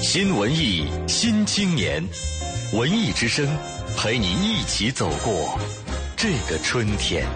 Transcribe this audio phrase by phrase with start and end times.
[0.00, 2.02] 新文艺新青年，
[2.72, 3.48] 文艺之声
[3.96, 5.58] 陪你一起走过
[6.16, 7.26] 这个春天。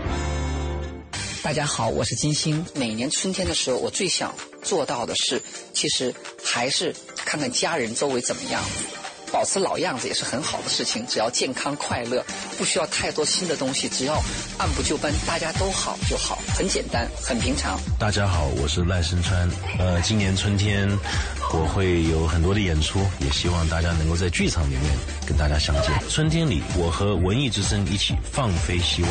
[1.43, 2.65] 大家好，我是金星。
[2.75, 5.43] 每年春天的时候，我最想做到的事，
[5.75, 8.63] 其实还是看看家人周围怎么样，
[9.33, 11.05] 保持老样子也是很好的事情。
[11.07, 12.25] 只要健康快乐，
[12.59, 14.23] 不需要太多新的东西，只要
[14.59, 17.81] 按部就班，大家都好就好，很简单，很平常。
[17.99, 19.49] 大家好，我是赖声川。
[19.79, 20.89] 呃，今年春天
[21.53, 24.83] 我会有很多的演出，也希望大家能够在剧场里面
[25.27, 25.91] 跟大家相见。
[26.11, 29.11] 春天里，我和文艺之声一起放飞希望。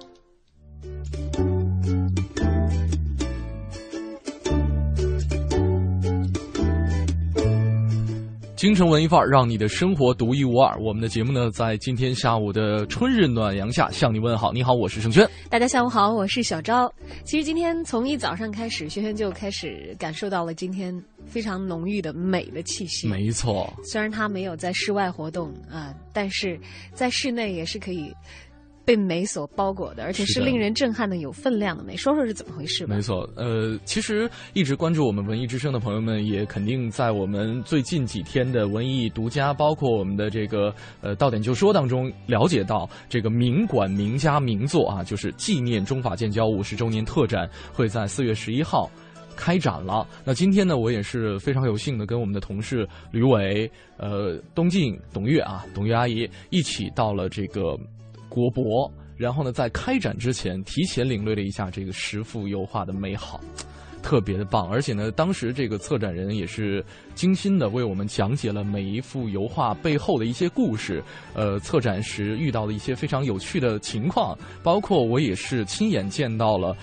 [8.61, 10.79] 京城文艺范儿，让你的生活独一无二。
[10.79, 14.53] 我们的节目呢，在今天下午的春日暖阳下向你问好。
[14.53, 15.27] 你好，我是盛轩。
[15.49, 16.87] 大家下午好，我是小昭。
[17.23, 20.95] 其实今天从一早上开始，轩轩就开始感受到了今天
[21.25, 23.07] 非常浓郁的美的气息。
[23.07, 26.55] 没错，虽然他没有在室外活动啊，但是
[26.93, 28.13] 在室内也是可以。
[28.83, 31.95] 被美所包裹的，而且是令人震撼的、有分量的美。
[31.95, 32.95] 说说是怎么回事吧？
[32.95, 48.89] 没错，呃，其实一直关注我们文艺之声的朋友们，也肯定在我们最近几天的文艺独家，包括我们的这个呃到点就说当中，了解到这个名馆名家名作啊，就是纪念中法建交五十周年特展会在四月十一号
[49.35, 50.07] 开展了。
[50.25, 57.77] 那今天呢，我也是非常有幸的跟我们的同事吕伟、呃东晋、董月啊，董月阿姨一起到了这个。
[58.31, 63.41] 国博，然后呢，在开展之前，提前领略了一下这个十幅油画的美好，
[64.01, 64.69] 特别的棒。
[64.69, 66.83] 而且呢，当时这个策展人也是
[67.13, 71.03] 精心的为我们讲解了每一幅油画背后的一些故事。
[71.33, 76.73] 呃，策展时遇到的一些非常有趣的情况，包括我也是亲眼见到了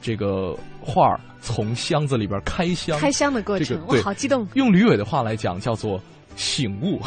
[0.00, 4.46] 这个画儿从箱子里边开箱开箱的过程，我好激动。
[4.54, 6.00] 用吕伟的话来讲，叫做
[6.34, 7.00] 醒悟。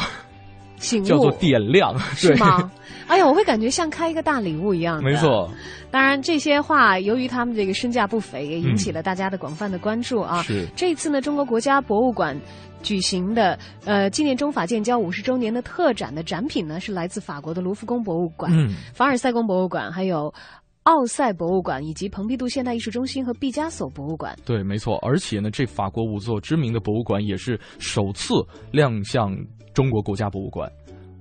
[0.78, 2.70] 醒悟叫做点亮， 是吗？
[3.06, 5.02] 哎呀，我会感觉像开一个大礼物一样。
[5.02, 5.48] 没错，
[5.90, 10.42] 当然这些话由于他们这个身价不菲，也引起了大家的广泛的关注啊。
[10.42, 12.36] 是这次呢，中国国家博物馆
[12.82, 18.50] 举行的呃纪念中法建交五十周年的特展的展品呢，是来自法国的卢浮宫博物馆、
[18.92, 20.34] 凡尔赛宫博物馆，还有
[20.82, 24.36] 奥赛博物馆以及蓬皮杜现代艺术中心和毕加索博物馆。
[24.44, 24.96] 对，没错。
[24.98, 28.34] 而且呢，这法国五座知名的博物馆也是首次
[28.72, 29.36] 亮相
[29.76, 30.72] 中国国家博物馆。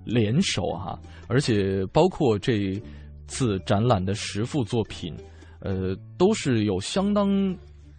[0.06, 2.80] 联手哈，而且包括这
[3.26, 5.12] 次展览的十幅作品，
[5.62, 7.28] 呃，都是有相当。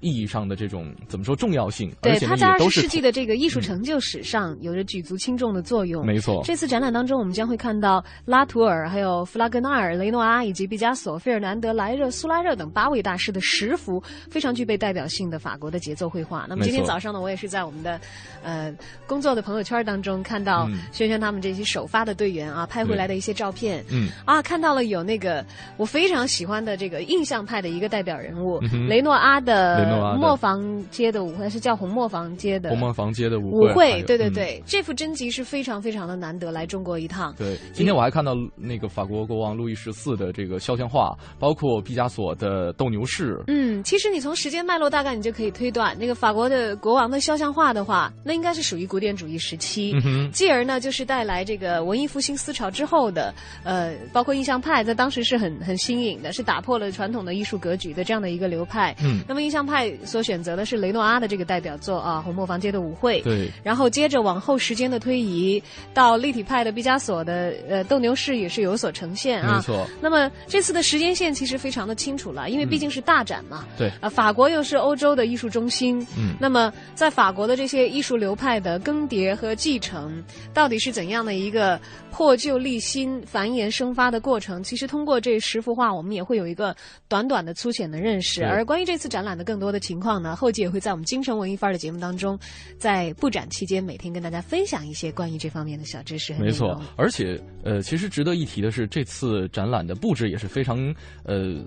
[0.00, 1.90] 意义上的这种怎么说重要性？
[2.02, 6.04] 对，它在二十世纪的这个艺术成就史上有着举足轻重的作用。
[6.04, 16.44] 没错，这次展览当中，我们将会看到拉图尔、还有弗拉格纳尔、雷诺阿以及毕加索、费尔南德、莱热、苏拉热等八位大师的十幅非常具备代表性的法国的节奏绘画。
[16.46, 17.98] 那么今天早上呢，我也是在我们的
[18.42, 18.70] 呃
[19.06, 23.82] 工作的朋友圈当中看到轩轩他们这些首发的队员啊拍回来的一些照片。
[23.90, 25.44] 嗯啊，看到了有那个
[25.78, 29.85] 我非常喜欢的这个印象派的一个代表人物雷诺阿的。
[30.18, 37.34] 磨坊街的舞会是叫红磨坊街的红磨坊街的舞舞会，对对对，这幅真集是非常非常的难得，来中国一趟。
[37.38, 43.38] 对，今天我还看到那个法国国王路易十四的这个肖像画，包括毕加索的斗牛士。
[43.46, 49.94] 嗯，其实你从时间脉络大概你就可以推断，那个法国的国王的肖像画的话，那应该是属于古典主义时期。
[50.32, 53.32] 继而呢，就是带来这个文艺复兴思潮之后的，
[53.62, 58.94] 呃，包括印象派在当时是很很新颖的，是打破了传统的艺术格局的这样的一个流派。
[59.02, 59.75] 嗯，那么印象派。
[60.04, 63.20] 所选择的是雷诺阿的这个代表作啊，《红磨坊街的舞会》。
[63.24, 63.50] 对。
[63.62, 65.62] 然后接着往后时间的推移，
[65.92, 69.56] 到立体派的毕加索的呃《斗牛士》也是有所呈现啊。
[69.56, 69.86] 没错。
[70.00, 73.64] 那么这次的时间线其实非常的清楚了，因为毕竟是大展嘛。
[73.76, 73.90] 对。
[74.00, 76.00] 啊，法国又是欧洲的艺术中心。
[76.16, 76.34] 嗯。
[76.40, 80.22] 那么在法国的这些艺术流派的更迭和继承，
[80.54, 81.80] 到底是怎样的一个
[82.10, 84.62] 破旧立新、繁衍生发的过程？
[84.62, 86.74] 其实通过这十幅画，我们也会有一个
[87.08, 88.44] 短短的粗浅的认识。
[88.44, 90.34] 而关于这次展览的更多的情况呢？
[90.36, 92.38] 后期也会在我们京城文艺范儿的节目当中，
[92.78, 96.34] 在布展期间每天跟大家分享一些关于这方面的小知识。
[96.34, 101.64] 没错，而且呃，其实值得一提的是，这次展览的布置也是非常呃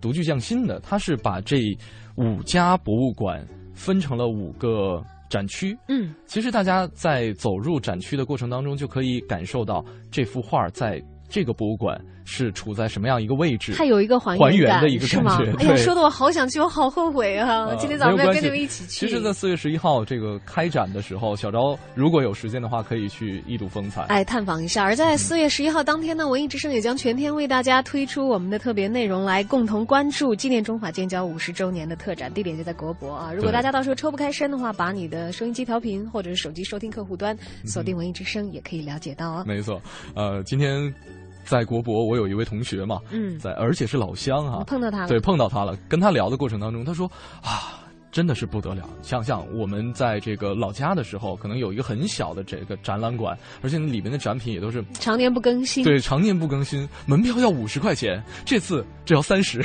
[0.00, 0.80] 独具匠心的。
[0.80, 1.60] 它是把这
[2.16, 5.76] 五家博物馆分成了五个展区。
[5.88, 13.72] 嗯，其实大家在走入展区的过程当中，就可以感受到这幅画在这个博物馆是处在什么样一个位置。
[13.76, 15.52] 它有一个还还原的一个感觉？
[15.58, 17.66] 哎呀，说的我好想去，我好后悔啊！
[17.66, 19.06] 呃今天早上没有关系没有跟你们一起去。
[19.06, 24.02] 其实，在四月十一号这个开展的时候，小昭如果有时间的话，可以去一睹风采。
[24.08, 24.82] 哎，探访一下。
[24.82, 33.32] 而在四月十一号当天呢，文艺之声也将全天为大家推出我们的特别内容，来共同关注纪念中法建交五十周年的特展，地点就在国博啊。
[33.32, 39.44] 如果大家到时候抽不开身的话，把你的收音机调频或者是手机收听客户端锁定文艺之声，也可以了解到哦。
[39.46, 39.80] 没错，
[40.14, 40.92] 呃，今天
[41.44, 45.08] 在国博，我有一位同学嘛，嗯，在而且是老乡啊，碰到他了。
[45.08, 45.76] 对，碰到他了。
[45.88, 47.10] 跟他聊的过程当中，他说
[47.42, 47.81] 啊。
[48.12, 48.86] 真的是不得了！
[49.02, 55.82] 想想我们在这个老家的时候，可能有一个很小的这个展览馆，而且里面的展品也都是常年不更新。
[55.82, 59.64] 对，常年不更新，门票要五十块钱，这次只要三十。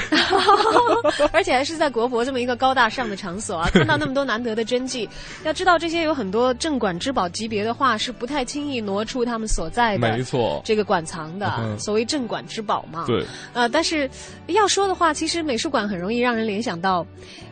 [1.33, 5.09] 而且还是在国博这么一个高大上的场所啊， 看到那么多难得的真迹。
[5.43, 13.03] 要知道，这些有很多镇馆之宝级别的画是不太轻易挪出他们所在的，没错，这个馆藏的，嗯、所谓镇馆之宝嘛。
[13.05, 14.09] 对，呃，但是
[14.47, 17.05] 要说的话，其实美术馆很容易让人联想到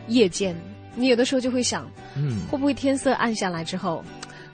[0.08, 0.56] 夜间。
[0.96, 4.02] 你有的时候就会想，嗯，会不会天色暗下来之后，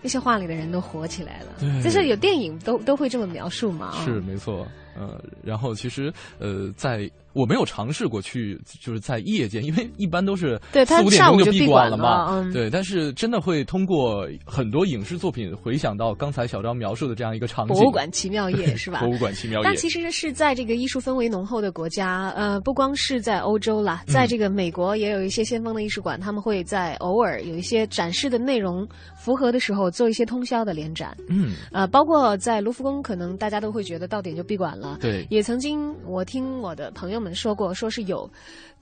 [0.03, 1.47] 那些画里的人都活起来了？
[1.61, 3.93] 对，就是有电影都都会这么描述嘛。
[4.05, 12.29] 是没错，呃，然后其实呃，在我没有尝试过去，就是在夜间，因为一般都是对四五点钟就闭馆了嘛。
[12.31, 17.75] 嗯、对，但是真的会通过很多影视作品回想到刚才小张描述的这样一个场景。
[17.75, 19.00] 博物馆奇妙夜 是吧？
[19.00, 19.64] 博物馆奇妙夜。
[19.64, 28.87] 但其实是在这个艺术氛围浓厚的国家，呃，不光是在欧洲啦，在这个美国也有一些先锋的艺术馆，他们会在偶尔有一些展示的内容
[29.17, 31.17] 符合的时候做一些通宵的联展。
[31.29, 34.99] 嗯，呃，包括在卢浮宫，可能大家都会觉得到点就闭馆了。
[35.00, 38.28] 对，也曾经我听我的朋友们说过，说是有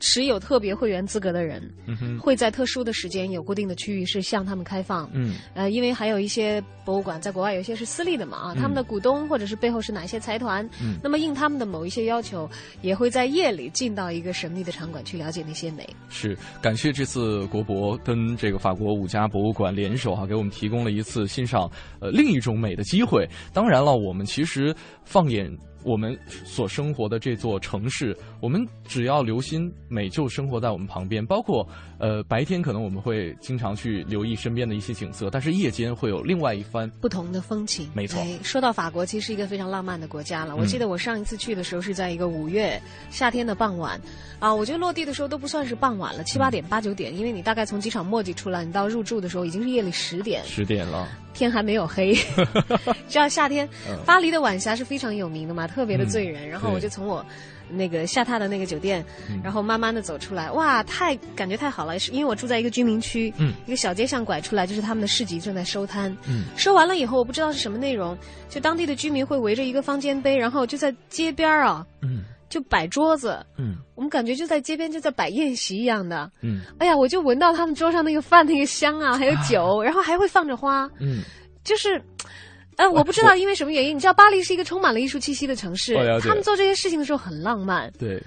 [0.01, 5.09] 持有特别会员资格的人，嗯、会在特殊的时间有固定的区域是向他们开放。
[5.13, 12.49] 嗯，呃，因为还有一些博物馆在国外有些是私立的嘛啊，他们的股东或者是背后是哪些财团，嗯，那么应他们的某一些要求，
[12.81, 15.87] 也会在夜里进到一个神秘的场馆去了解那些美。
[16.09, 21.71] 是，感谢这次国博跟这个法国五家博物馆联手哈、啊，给我们提供了一次欣赏
[22.01, 23.29] 呃另一种美的机会。
[23.53, 25.55] 当然了，我们其实放眼。
[25.83, 31.25] 我们所生活的这座城市，我们只要留心美就生活在我们旁边。
[31.25, 31.67] 包括
[31.99, 37.89] 呃白天可能我们会经常去留意身边的一些景色，但是夜间会有另外一番不同的风情。
[37.95, 40.57] 没错、哎，说到法国，其实是一个非常浪漫的国家了。
[40.57, 42.81] 我记得我上一次去的时候是在一个五月
[43.11, 44.01] 夏天的傍晚，
[44.39, 52.15] 啊，我觉得落地的时候都不算是傍晚了，七八点、八九点，因为你大概从机场墨迹出来，你到入住的时候已经是夜里十点，十点了，天还没有黑。
[53.09, 53.69] 知道夏天
[54.05, 56.45] 巴黎的晚霞是非常有名的嘛，特别的醉人。
[56.45, 57.25] 嗯、然后我就从我
[57.69, 61.99] 那个下榻的那个酒店，嗯、然后慢慢的走出来，哇，太感觉太好了！
[61.99, 68.17] 是因为我住在一个居民区，嗯，一个小街巷拐出来就是他们的市集正在收摊，嗯，收完了以后我不知道是什么内容，
[68.49, 81.23] 就当地的居民会围着一个方尖碑，然后就在街边啊，嗯，就摆桌子，嗯，我们感觉就在街边就在摆宴席一样的，嗯，哎呀，我就闻到他们桌上那个饭那个香啊，还有酒，啊、 然后还会放着花，嗯，
[81.65, 82.03] 就是。
[82.77, 87.93] 呃，我不知道因为什么原因，你知道巴黎是一个充满了艺术气息的城市，他们做这些事情的时候很浪漫。
[87.99, 88.23] 对。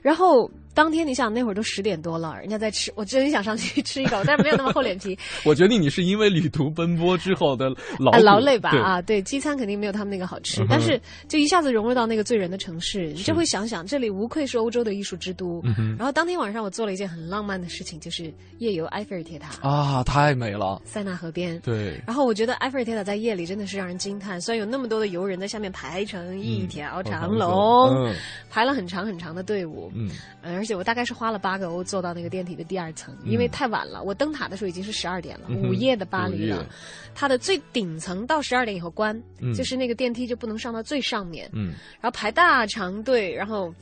[0.00, 5.18] 然后当天你想那会儿都十点多了，人家在吃，我真想上去吃一口，但是没有那么厚脸皮。
[5.44, 7.68] 我决定你是因为旅途奔波之后的
[7.98, 8.70] 劳、啊、劳累吧？
[8.78, 15.60] 啊，对，机餐肯定没有他们那个好吃，嗯、但是就一下子融入到那个醉人的城市，你就会想想，这里无愧是欧洲的艺术之都。
[15.64, 21.58] 嗯、然后当天晚上我做了一件很浪漫的事情，就是夜游埃菲尔铁塔啊，太美了，塞纳河边。
[21.58, 22.00] 对。
[22.06, 28.14] 然后我觉得埃菲尔铁塔在夜里真的是让人惊叹，虽然有那么多的游人在下面排成一条长龙，嗯、
[28.48, 30.08] 排了很长很长的队伍，嗯。
[30.40, 34.02] 而且我大概是花了八个欧坐到那个电梯的第二层，嗯、因为太晚了。
[34.02, 36.66] 我登塔的时候已经是十二点了，午夜的巴黎了。
[37.14, 43.74] 它的最顶层到十二点以后关，嗯、就是那个电梯就不能上到最上面，嗯，然后排大长队，然后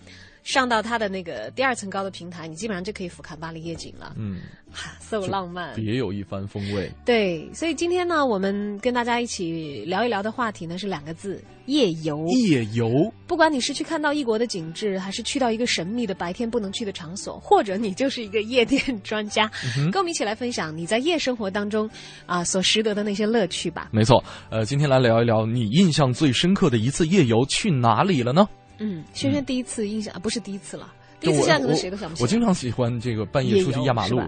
[0.47, 4.15] 上到它的那个第二层高的平台，你基本上就可以俯瞰巴黎夜景了。
[4.17, 6.89] 嗯，哈， so 浪漫，别有一番风味。
[7.05, 12.25] 对，所以今天呢，我们跟大家一起聊一聊的话题呢是两个字：夜游。
[12.29, 13.13] 夜游。
[13.27, 21.89] 不管你是去看到异国的景致，还是去到一个神秘的白天不能去的场所， 或者你就是一个夜店专家，嗯、跟我们一起来分享你在夜生活当中
[22.25, 23.89] 啊、呃、所拾得的那些乐趣吧。
[23.91, 28.47] 没错，呃，今天来聊一聊你印象最深刻的一次夜游去哪里了呢？
[28.79, 32.25] 嗯，轩轩第一次印象、嗯、不是第一次了，第一次现在可能谁都想不起我。
[32.25, 34.21] 我经常喜欢这个半夜出去压马路，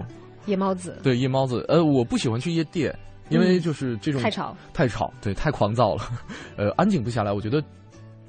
[0.47, 0.99] 夜猫子。
[1.03, 1.65] 对，夜猫子。
[1.69, 2.97] 呃，我不喜欢去夜店，
[3.29, 6.03] 因为就是这种、嗯、太吵，太吵，对，太狂躁了，
[6.57, 7.33] 呃，安静不下来。
[7.33, 7.63] 我觉得。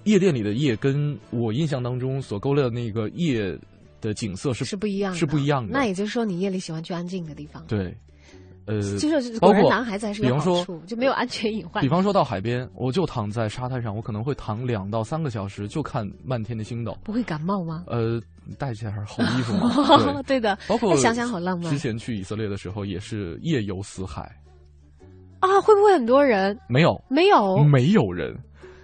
[0.06, 3.56] 夜店里的夜跟我印象当中所勾勒的那个夜
[4.00, 5.74] 的景色是是不一样的，是不一样的。
[5.74, 7.64] 那也就是说，你夜里喜欢去安静的地方。
[7.68, 7.96] 对，
[8.70, 11.82] 呃，就是包括果然男孩子还是有好处，就没有安全隐患。
[11.82, 16.96] 比方说到海边，我就躺在沙滩上，我可能会躺两到三个小时，就看漫天的星斗。
[17.04, 17.86] 不会感冒吗？
[17.88, 18.22] 呃，
[18.60, 20.22] 带件厚衣服嘛。
[20.28, 24.22] 对的，包括哎想想好浪漫之前去以色列的时候，也是夜游死海。
[25.40, 26.56] 啊，会不会很多人？
[26.68, 28.38] 没有，没有，没有人。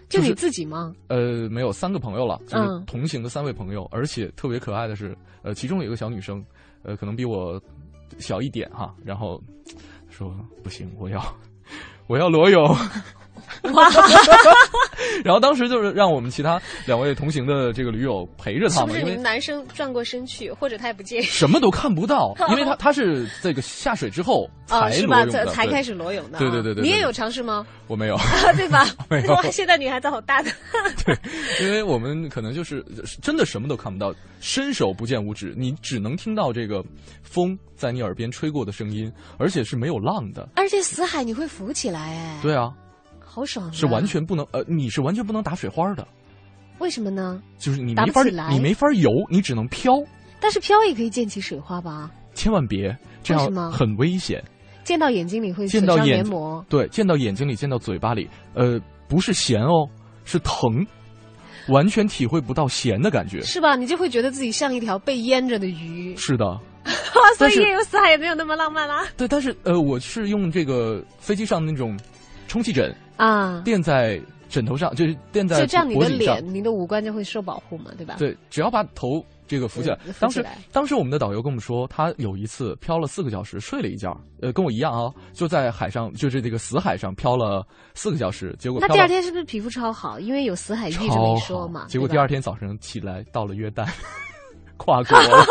[0.07, 0.93] 就是你自己吗？
[1.09, 6.45] 呃，没有，三个朋友了，就是嗯同行的三位朋友，而且特别可爱的是，呃，其中有一个小女生，
[6.83, 7.59] 呃，可能比我
[8.17, 9.41] 小一点哈，然后
[10.10, 11.22] 说不行，我要
[12.07, 12.75] 我要裸泳，
[13.73, 13.89] 哇！
[15.23, 21.21] 然后当时就是让我们其他两位同行的这个驴友陪着他们，因为是不是你们男生转过身去，或者他也不介意？
[21.23, 26.39] 什么都看不到， 因为他他是这个下水之后哦，才才才开始裸泳的啊。
[26.39, 27.65] 对对对对对你也有尝试吗？
[27.87, 28.17] 我没有，
[28.57, 28.85] 对吧？
[29.09, 30.51] 没有哇，现在女孩子好大的。
[31.61, 32.83] 因为我们可能就是
[33.21, 36.83] 真的什么都看不到，伸手不见五指，你只能听到这个
[37.21, 40.47] 风在你耳边吹过的声音，而且是没有浪的。
[40.55, 42.71] 而且死海你会浮起来，哎，对啊，
[43.35, 43.71] 好爽啊。
[43.73, 46.07] 是完全不能呃，你是完全不能打水花的，
[46.79, 47.41] 为什么呢？
[47.57, 49.93] 就是你没法你没法游，你只能飘，
[50.39, 52.09] 但是飘也可以溅起水花吧？
[52.33, 54.41] 千万别这样很危险。
[54.85, 56.63] 溅到眼睛里会损伤溅到眼黏膜。
[56.69, 59.89] 对，溅到眼睛里，溅到嘴巴里，呃，不是咸哦，
[60.23, 60.85] 是疼，
[61.69, 63.41] 完全体会不到咸的感觉。
[63.41, 63.75] 是吧？
[63.75, 66.45] 你就会觉得自己像一条被淹着的鱼，是的，
[67.35, 69.07] 所以夜游四海也没有那么浪漫啦。
[69.17, 71.97] 对，但是呃，我是用这个飞机上那种
[72.55, 78.15] 充气枕啊，垫在枕头上，就是垫在就这样，你的脸、你的五官就会受保护嘛，对吧？
[78.17, 90.17] 对，只要把头这个扶起来当时当时我们的导游跟我们说，他有一次漂了四个小时，睡了一觉，呃，跟我一样啊，就在海上，就是这个死海上漂了四个小时，结果那第二天是不是皮肤超好？
[90.17, 91.88] 因为有死海浴这一说嘛。
[91.89, 93.85] 结果第二天早上起来到了约旦，
[94.77, 95.45] 跨国了。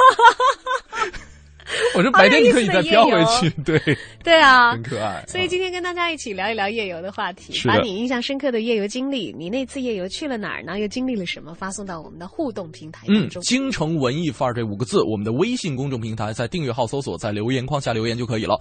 [1.95, 3.81] 我说白天你可以再飘回去，对，
[4.23, 5.25] 对啊，很可爱。
[5.28, 10.78] 所以今天跟大家一起聊一聊夜游的话题，把你印象深刻的夜游经历，你那次夜游去了哪儿呢？
[10.78, 11.54] 又经历了什么？
[11.54, 18.59] 发送到我们的互动平台当嗯，京城文艺范儿这五个字，我们的微信公众平台在订阅号搜索，在留言框下留言就可以了。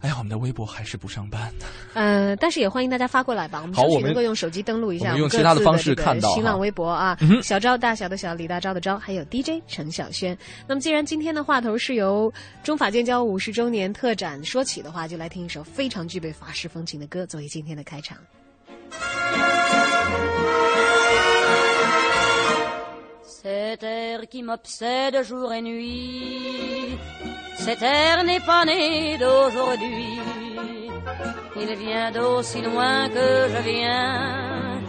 [0.00, 1.66] 哎呀，我们的微博还是不上班呢。
[1.92, 10.36] 呃，但是也欢迎大家发过来吧，我们争取好我们能够用手机登录一下，我们用各其他的方式看到新浪微博啊，嗯小昭大小的小，李大钊的钊，还有 DJ 陈小轩。
[10.66, 12.32] 那么既然今天的话头是由
[12.64, 18.16] 中法建交五十周年特展说起的话，就来听一首非常具备法式风情的歌作为今天的开场。
[23.42, 26.98] Cet air qui m'obsède jour et nuit,
[27.56, 30.20] cet air n'est pas né d'aujourd'hui.
[31.56, 34.82] Il vient d'aussi loin que je viens,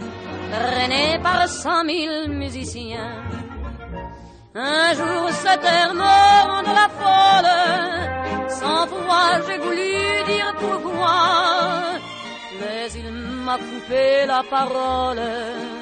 [0.52, 3.22] traîné par cent mille musiciens.
[4.54, 6.14] Un jour cet air me
[6.50, 9.94] rend la folle, sans foi j'ai voulu
[10.26, 11.20] dire pourquoi,
[12.60, 13.12] mais il
[13.46, 15.81] m'a coupé la parole.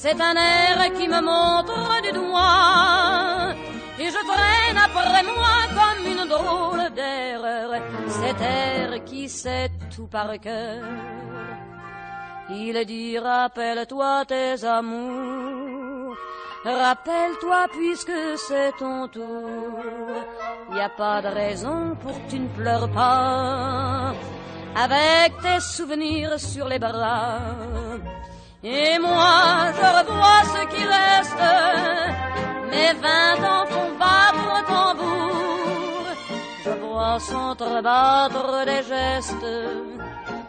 [0.00, 3.54] c'est un air qui me montre du doigt
[3.98, 7.70] et je traîne après moi comme une drôle d'erreur
[8.08, 10.84] cet air qui sait tout par cœur.
[12.50, 16.14] Il dit rappelle-toi tes amours,
[16.64, 19.80] rappelle-toi puisque c'est ton tour.
[20.74, 24.12] Y a pas de raison pour que tu ne pleures pas
[24.76, 27.40] avec tes souvenirs sur les bras.
[28.68, 31.46] Et moi, je revois ce qui reste.
[32.72, 36.04] Mes vingt ans font battre au tambour.
[36.64, 39.52] Je vois s'entrebattre des gestes.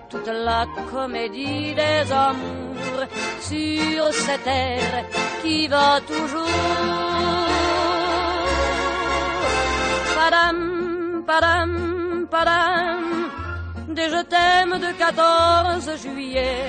[0.09, 3.03] Toute la comédie des amours
[3.39, 5.05] sur cette terre
[5.43, 6.47] qui va toujours.
[10.15, 13.05] Padam, padam, padam.
[13.89, 16.65] Des je t'aime de 14 juillet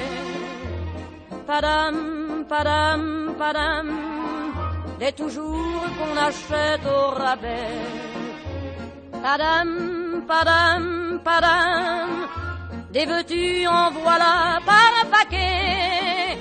[1.48, 1.96] padam,
[2.50, 3.02] padam,
[3.40, 3.88] padam,
[5.00, 7.86] des toujours qu'on achète au rabais.
[9.24, 9.70] Padam,
[10.30, 10.84] padam,
[11.26, 12.10] padam,
[12.92, 13.24] des veux
[13.78, 14.34] en voilà
[14.68, 16.36] par un paquet.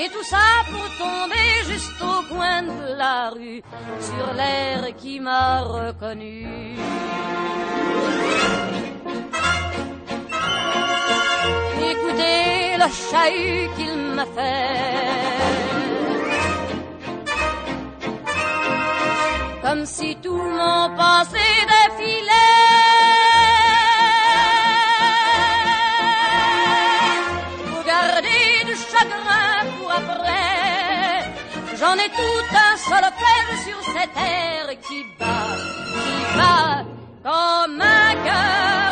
[0.00, 3.62] Et tout ça pour tomber juste au coin de la rue,
[4.08, 6.76] sur l'air qui m'a reconnu.
[11.90, 15.26] Écoutez, le chahut qu'il m'a fait.
[19.62, 22.32] Comme si tout mon passé défilait.
[27.68, 30.36] Pour garder du chagrin pour après.
[31.78, 35.56] J'en ai tout un solitaire sur cette terre qui bat,
[35.94, 36.84] qui bat
[37.24, 38.86] comme un cœur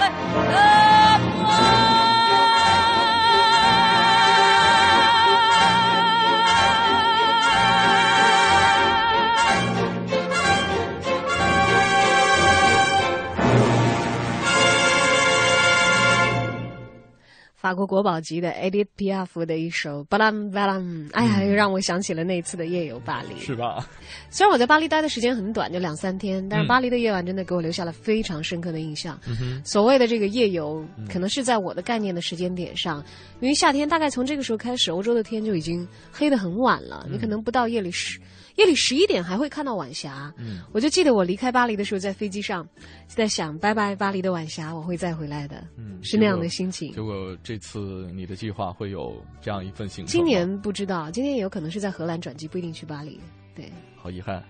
[17.64, 20.78] 法国国宝级的 Edith Piaf 的一首《巴拉巴拉》，
[21.14, 23.40] 哎呀，又让我想起了那次的夜游巴黎。
[23.40, 23.88] 是吧？
[24.28, 29.18] 虽然我在巴黎待的时间很短，就两三天，但是嗯巴黎的夜晚真的给我留下了非常深刻的印象。
[29.26, 33.02] 嗯，所谓的这个夜游，可能是在我的概念的时间点上，
[33.40, 38.20] 因为夏天大概从这个时候开始，欧洲的天就已经黑得很晚了，你可能不到夜里十
[38.56, 40.32] 夜里十一点还会看到晚霞。
[40.38, 42.66] 嗯，我就记得我离开巴黎的时候，在飞机上
[43.08, 47.02] 就在想，拜拜巴黎的晚霞，我会再回来的，嗯是那样的心情结。
[47.02, 50.12] 果这次你的计划会有这样一份行程？
[50.12, 53.20] 今年不知道，今年也有可能是在荷兰转机，不一定去巴黎。
[53.54, 54.42] 对，好遗憾，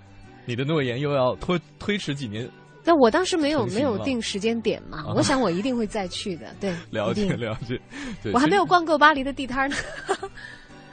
[0.45, 2.49] 你的诺言又要推推迟几年。
[2.87, 6.55] 但我当时没有没有定时间点嘛，啊我想我一定会再去的。
[6.61, 7.81] 对， 了解了解，
[8.23, 9.77] 对，我还没有逛够巴黎的地摊儿呢。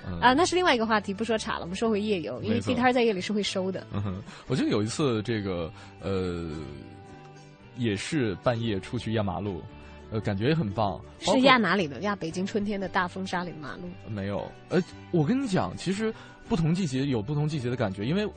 [0.08, 1.62] 嗯啊，那是另外一个话题，不说岔了。
[1.62, 3.86] 我们说回夜游，因为地摊儿在夜里是会收的。
[3.94, 6.50] 嗯哼，我记得有一次这个呃，
[7.78, 9.62] 也是半夜出去压马路，
[10.12, 11.00] 呃，感觉也很棒。
[11.20, 12.02] 是压哪里的？
[12.02, 13.84] 压北京春天的大风沙里的马路。
[14.10, 14.52] 没有？
[14.70, 14.82] 呃，
[15.12, 16.14] 我跟你讲，其实
[16.50, 18.28] 不同季节有不同季节的感觉，因为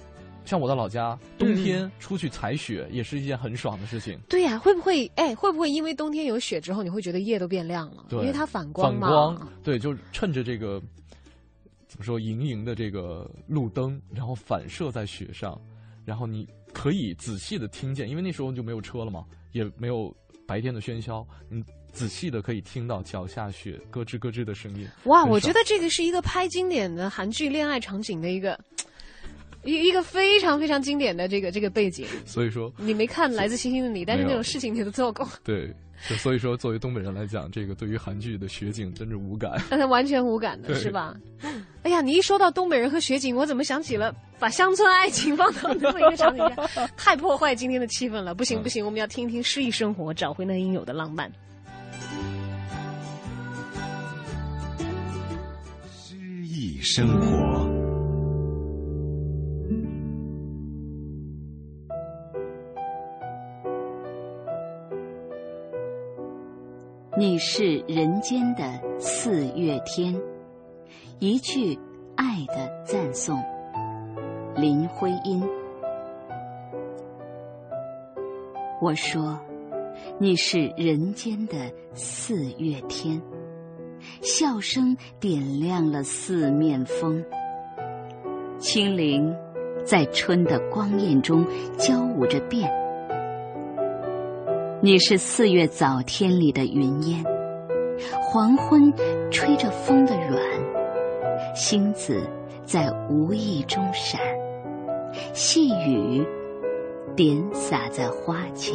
[0.44, 4.18] 像我的老家，冬嗯天出去采雪也是一件很爽的事情。
[4.28, 5.10] 对呀、会不会？
[5.14, 8.04] 哎，会不会因为冬天有雪之后，你会觉得夜都变亮了？
[8.10, 9.08] 对因为它反光嘛。
[9.08, 10.80] 反光，对，就趁着这个
[11.94, 15.56] 怎么说莹莹的这个路灯，然后反射在雪上，
[16.04, 20.12] 然后你可以仔细的听见，因为那时候就没有车了嘛，也没有
[20.44, 24.88] 白天的喧嚣，你仔细的可以听到脚下雪咯吱咯吱的声音。
[25.04, 28.58] 哇，我觉得这个是一个拍经典的韩剧恋爱场景的一个
[29.62, 32.04] 一一个非常非常经典的这个这个背景。
[32.26, 35.72] 所以说，你没看《来自星星的你》，但是那种事情你都做过，对，
[36.08, 39.60] 就所以说，作为东北人来讲，这个对于韩剧的雪景真是无感。
[39.70, 41.16] 但他完全无感的是吧？
[41.82, 48.34] 哎呀，你一说到东北人和雪景，我怎么想起了把乡村爱情放到那么一个场景下， 太破坏今天的气氛了。
[48.34, 51.30] 不行嗯不行，我们要听一听诗意生活，找回那应有的浪漫。
[55.90, 57.83] 诗意生活。
[67.16, 68.64] 你是人间的
[68.98, 70.20] 四月天，
[71.20, 71.78] 一句
[72.16, 73.40] 爱的赞颂。
[74.56, 75.40] 林徽因，
[78.80, 79.38] 我说
[80.18, 81.54] 你是人间的
[81.92, 83.22] 四月天，
[84.20, 87.24] 笑声点亮了四面风。
[88.58, 89.32] 清灵
[89.84, 91.46] 在春的光艳中
[91.78, 92.83] 交舞着变。
[94.84, 97.24] 你是四月早天里的云烟，
[98.20, 98.92] 黄昏
[99.30, 100.38] 吹着风的软，
[101.56, 102.20] 星子
[102.66, 104.20] 在无意中闪，
[105.32, 106.22] 细雨
[107.16, 108.74] 点洒在花前。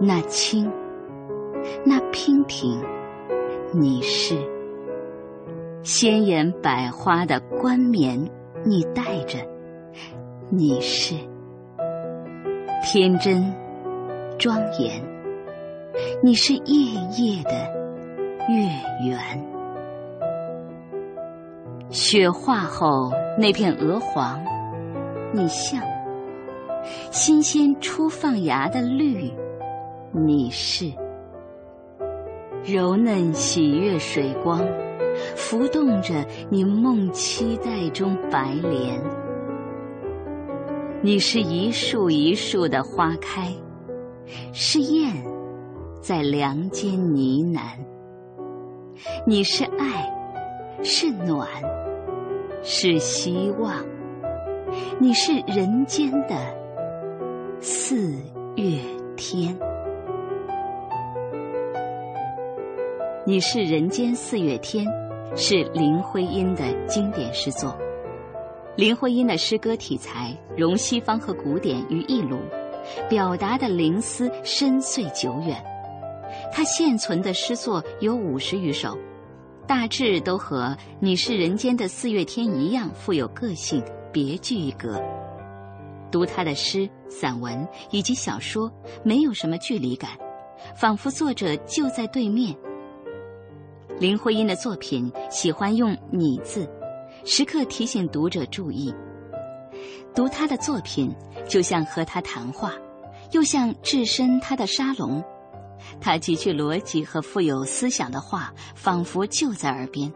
[0.00, 0.72] 那轻，
[1.84, 2.82] 那娉婷，
[3.74, 4.34] 你是
[5.82, 8.26] 鲜艳百花的冠冕，
[8.64, 9.36] 你戴着，
[10.48, 11.14] 你是。
[12.84, 13.54] 天真，
[14.40, 15.00] 庄严，
[16.20, 17.52] 你是夜夜的
[18.48, 18.66] 月
[19.06, 19.18] 圆。
[21.90, 24.42] 雪化后那片鹅黄，
[25.32, 25.80] 你像；
[27.12, 29.32] 新鲜初放芽的绿，
[30.10, 30.92] 你是。
[32.64, 34.60] 柔嫩喜悦水光，
[35.36, 39.00] 浮动着你梦期待中白莲。
[41.04, 43.52] 你是一树一树的花开，
[44.52, 45.12] 是燕
[46.00, 47.60] 在梁间呢喃。
[49.26, 50.08] 你是爱，
[50.84, 51.48] 是暖，
[52.62, 53.84] 是希望。
[55.00, 56.36] 你是人间的
[57.58, 58.12] 四
[58.54, 58.78] 月
[59.16, 59.58] 天。
[63.26, 64.86] 你是人间四月天，
[65.34, 67.76] 是林徽因的经典诗作。
[68.74, 72.38] 林徽因的诗歌题材融西方和古典于一炉，
[73.06, 75.62] 表达的灵思深邃久远。
[76.50, 78.96] 她现存的诗作有五十余首，
[79.66, 80.68] 大致都和
[81.00, 84.98] 《你是人间的四月天》一样富有个性，别具一格。
[86.10, 88.72] 读他的诗、散文以及小说，
[89.04, 90.12] 没有什么距离感，
[90.74, 92.56] 仿佛作者就在对面。
[93.98, 96.66] 林徽因的作品喜欢用“你”字，
[97.24, 98.92] 时刻提醒读者注意。
[100.14, 101.14] 读他的作品，
[101.48, 102.72] 就像和他谈话，
[103.30, 105.22] 又像置身他的沙龙。
[106.00, 110.12] 他极具逻辑和富有思想的话，仿佛就在耳边。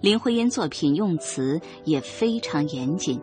[0.00, 3.20] 林徽因作品用词也非常严谨。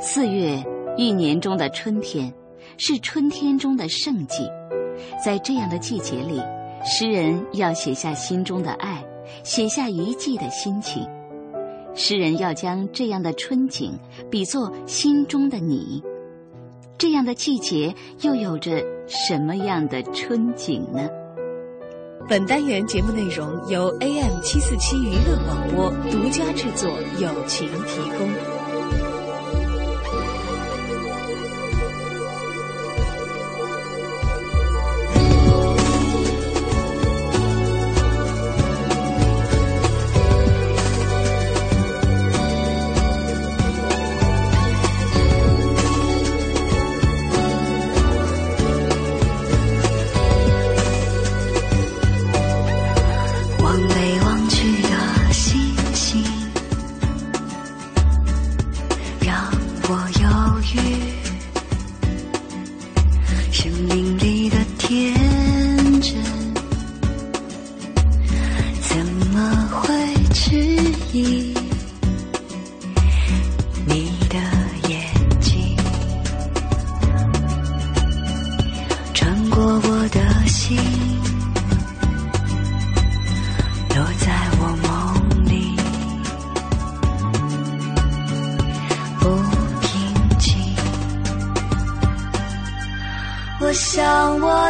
[0.00, 0.64] 四月，
[0.96, 2.32] 一年中的春天，
[2.78, 4.48] 是春天中的盛季。
[5.24, 6.40] 在这样的季节里，
[6.84, 9.04] 诗人要写下心中的爱，
[9.42, 11.06] 写下一季的心情。
[11.96, 13.98] 诗人要将这样的春景
[14.30, 16.02] 比作心中的你。
[16.98, 21.08] 这样的季节又有着什么样的春景呢？
[22.28, 28.55] 本单元节目内容由 AM 七四七娱乐广播独家制作，友情提供。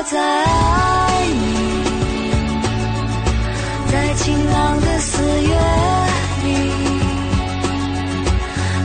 [0.09, 1.85] 在爱你，
[3.91, 5.49] 在晴朗的四月
[6.45, 6.47] 里，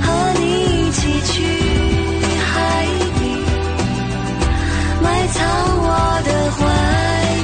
[0.01, 0.43] 和你
[0.87, 1.31] 一起去
[2.39, 2.85] 海
[3.19, 3.21] 底，
[5.03, 5.37] 埋藏
[5.77, 5.89] 我
[6.25, 6.59] 的坏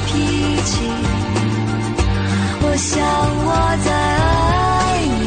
[0.06, 0.10] 脾
[0.64, 0.70] 气。
[2.60, 2.90] 我想
[3.46, 3.48] 我
[3.84, 5.22] 在爱你。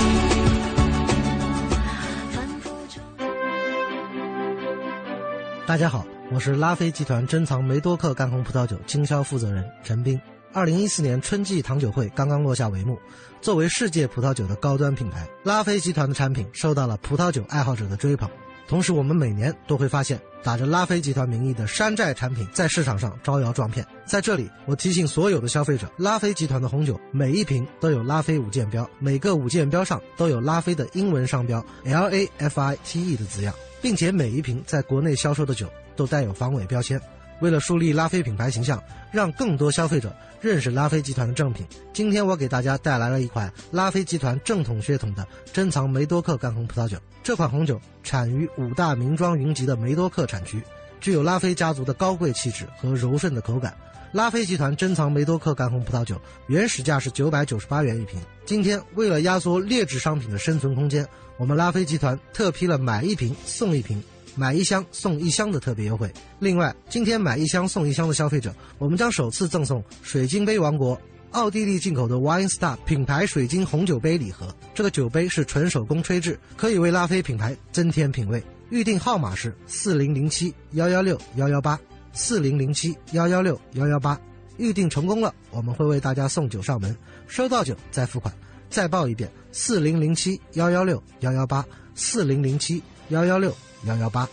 [5.66, 6.04] 大家好。
[6.42, 10.20] 是拉菲集团珍藏梅多克干红葡萄酒经销负责人陈斌。
[10.52, 12.98] 二零一四年春季糖酒会刚刚落下帷幕，
[13.42, 18.28] 作为世界葡萄酒的高端品牌，拉菲集团的产品受到了葡萄酒爱好者的追捧。
[18.68, 23.86] 同时，我们每年都会发现打着拉菲集团名义的山寨产品在市场上招摇撞骗。
[24.04, 35.70] 在这里，我提醒所有的消费者，拉菲集团的红酒每一瓶都有拉菲五件标，每个五件标上都有拉菲的英文商标 L A F I T E 的字样，并且每一瓶在国内销售的酒。
[35.96, 37.00] 都带有防伪标签。
[37.40, 46.98] 为了树立拉菲品牌形象，让更多消费者认识拉菲集团的正品，今天我给大家带来了一款拉菲集团正统血统的珍藏梅多克干红葡萄酒。
[47.24, 50.62] 这款红酒产于五大名庄云集的梅多克产区，
[51.00, 53.76] 具有拉菲家族的高贵气质和柔顺的口感。
[54.12, 64.04] 拉菲集团珍藏梅多克干红葡萄酒原始价是九百九十八元一瓶，今天为了压缩劣质商品的生存空间，我们拉菲集团特批了买一瓶送一瓶。
[64.36, 66.12] 买一箱送一箱的特别优惠。
[66.40, 71.00] 另外，今天买一箱送一箱的消费者，我们将首次赠送水晶杯王国
[71.32, 74.54] 奥地利进口的 Wine Star 品牌水晶红酒杯礼盒。
[74.74, 78.44] 这个酒杯是纯手工吹制，可以为拉菲品牌增添品味。
[78.70, 81.80] 预定号码是四零零七幺幺六幺幺八
[82.14, 84.20] 四零零七幺幺六幺幺八。
[84.58, 86.96] 预定成功了，我们会为大家送酒上门，
[87.28, 88.34] 收到酒再付款。
[88.70, 91.66] 再报一遍：四零零七幺幺六幺幺八
[91.96, 93.56] 四零零七幺幺六。
[93.86, 94.28] 幺幺八。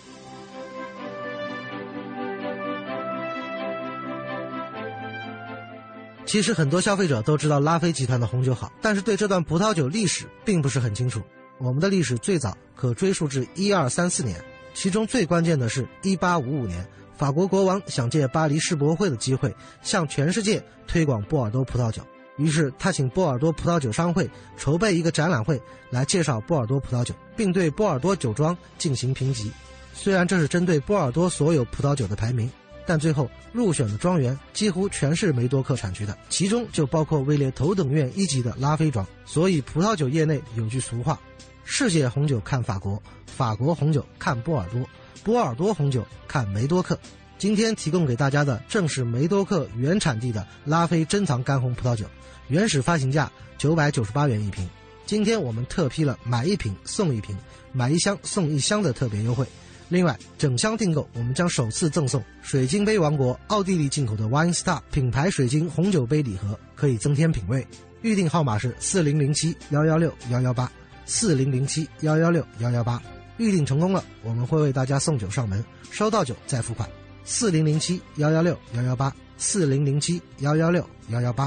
[6.27, 11.23] 其实很多消费者都知道拉菲集团的红酒好，但是对这段葡萄酒历史并不是很清楚。
[11.57, 14.39] 我们的历史最早可追溯至一二三四年，
[14.75, 22.03] 其中最关键的是一八五五年，法国国王想借巴黎世博会的机会向全世界推广波尔多葡萄酒。
[22.39, 29.53] 于是他请波尔多葡萄酒商会筹备一个展览会，来介绍波尔多葡萄酒，并对波尔多酒庄进行评级。
[29.93, 32.51] 虽然这是针对波尔多所有葡萄酒的排名，
[32.87, 39.07] 但最后入选的庄园几乎全是梅多克产区的，其中就包括位列头等院一级的拉菲庄。
[39.27, 41.19] 所以葡萄酒业内有句俗话：
[41.65, 44.89] 世界红酒看法国，法国红酒看波尔多，
[45.25, 46.99] 波尔多红酒看梅多克。
[47.39, 52.05] 今天提供给大家的正是梅多克原产地的拉菲珍藏干红葡萄酒，
[52.49, 54.69] 原始发行价九百九十八元一瓶。
[55.07, 57.37] 今天我们特批了买一瓶送一瓶、
[57.73, 59.47] 买一箱送一箱的特别优惠。
[59.89, 67.65] 另外，整箱订购我们将首次赠送水晶杯王国奥地利进口的 Wine Star 品牌水晶红酒杯礼盒，可以增添品味。
[68.03, 70.71] 预订号码是四零零七幺幺六幺幺八，
[71.07, 73.01] 四零零七幺幺六幺幺八。
[73.37, 76.89] 预订成功了，我们会为大家送酒上门，收到酒再付款。
[77.31, 81.47] 四零零七幺幺六幺幺八，四零零七幺幺六幺幺八。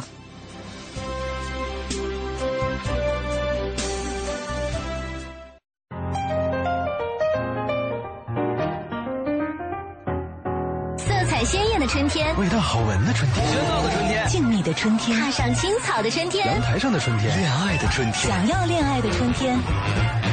[10.98, 20.31] 色彩鲜艳的春天，味道好闻的春天，喧闹的春天，静谧的春天，踏上青草的春天，阳台上的春天，恋爱的春天，想要恋爱的春天。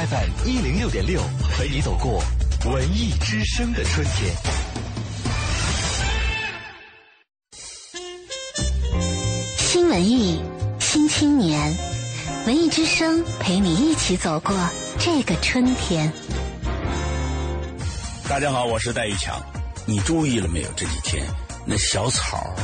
[0.00, 1.20] FM 一零六点六，
[1.52, 2.22] 陪你走过
[2.64, 4.34] 文艺之声的春天。
[9.58, 10.42] 新文艺
[10.78, 11.76] 新青年，
[12.46, 14.56] 文艺之声陪你一起走过
[14.98, 16.10] 这个春天。
[18.26, 19.38] 大家好，我是戴玉强。
[19.84, 20.68] 你注意了没有？
[20.74, 21.22] 这几天
[21.66, 22.54] 那小草，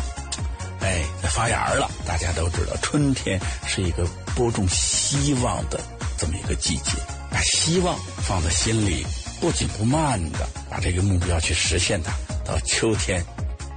[0.81, 1.90] 哎，在发芽了。
[2.07, 5.79] 大家都知道，春天是一个播种希望的
[6.16, 6.92] 这么一个季节。
[7.37, 7.94] 把希望
[8.27, 9.05] 放在心里，
[9.42, 12.11] 不紧不慢的把这个目标去实现它。
[12.46, 13.22] 到秋天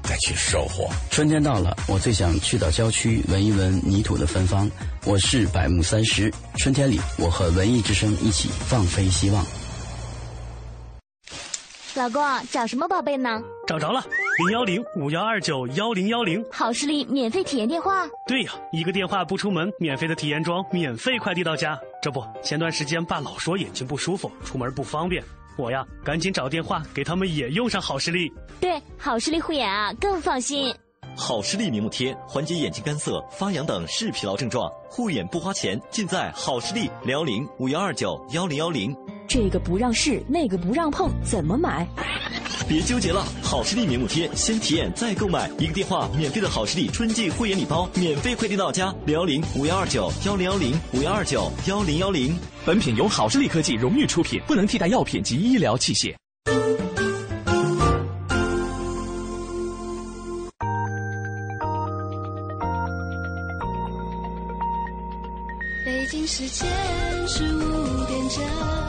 [0.02, 0.90] 再去收获。
[1.12, 4.72] 春天到了，我最想去到郊区闻一闻泥土的芬芳。
[5.04, 9.46] 我是百木三十，春天里，我和文艺之声一起放飞希望。
[11.96, 13.42] 老公，找什么宝贝呢？
[13.68, 14.02] 找着了，
[14.40, 18.08] 零幺零五幺二九幺零幺零，好视力免费体验电话。
[18.26, 21.78] 对呀，一个电话不出门，免费的体验装免费快递到家。
[22.02, 25.22] 这不，前段时间爸老说眼睛不舒服，出门不方便，
[25.58, 28.32] 我呀赶紧找电话给他们也用上好视力。
[28.62, 30.74] 对，好视力护眼啊，更放心。
[31.18, 36.90] 好视力明目贴缓解眼睛干涩、发痒等视疲劳症状，护眼不花钱，尽在好视力。
[37.04, 38.96] 辽宁五幺二九幺零幺零。
[39.30, 41.88] 这个不让试，那个不让碰，怎么买？
[42.68, 48.92] 别纠结了，好视力明目贴，先体验再购买，一个电话免费的好视力春季护眼礼包，免费快递到家。
[49.06, 52.36] 幺零五幺二九幺零幺零五幺二九幺零幺零。
[52.66, 56.16] 本品由好视力科技荣誉出品，不能替代药品及医疗器械。
[65.86, 66.68] 北京时间
[67.28, 68.89] 十五点整。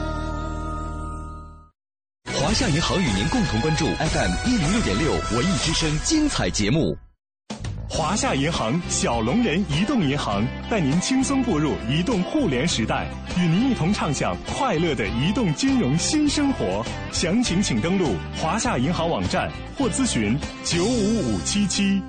[2.51, 6.97] 华夏银行与您共同关注 FM 一零六点六文艺之声精彩节目。
[7.87, 16.85] 华夏银行小龙人移动银行带您轻松步入移动互联时代，与您一同畅享快乐的移动金融新生活。
[17.13, 22.01] 详情请登录华夏银行网站或咨询九五五七七。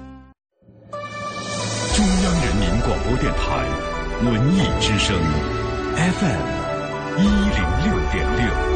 [1.94, 3.64] 中央人民广播电台
[4.24, 5.16] 文艺之声
[5.94, 8.71] FM 一零六点六。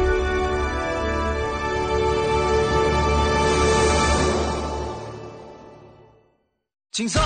[6.97, 7.21] 轻松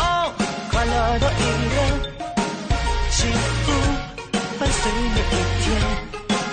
[0.69, 1.33] 快乐多一
[1.69, 1.79] 点，
[3.09, 3.71] 幸福
[4.59, 5.65] 伴随每一天，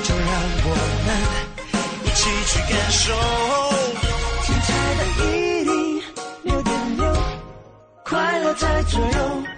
[0.05, 0.31] 就让
[0.63, 0.67] 我
[1.05, 1.07] 们
[2.05, 3.03] 一起去感受。
[4.47, 6.01] 精彩的一零
[6.45, 7.13] 六点六，
[8.05, 9.58] 快乐在左右。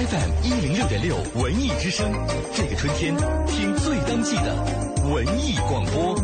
[0.00, 2.10] FM 一零六点六文艺之声，
[2.54, 3.14] 这个春天
[3.46, 4.56] 听最当季的
[5.12, 6.14] 文艺广播。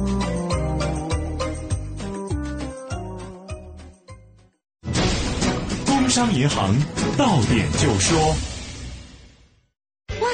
[5.85, 6.75] 工商银行
[7.19, 8.35] 到点就说，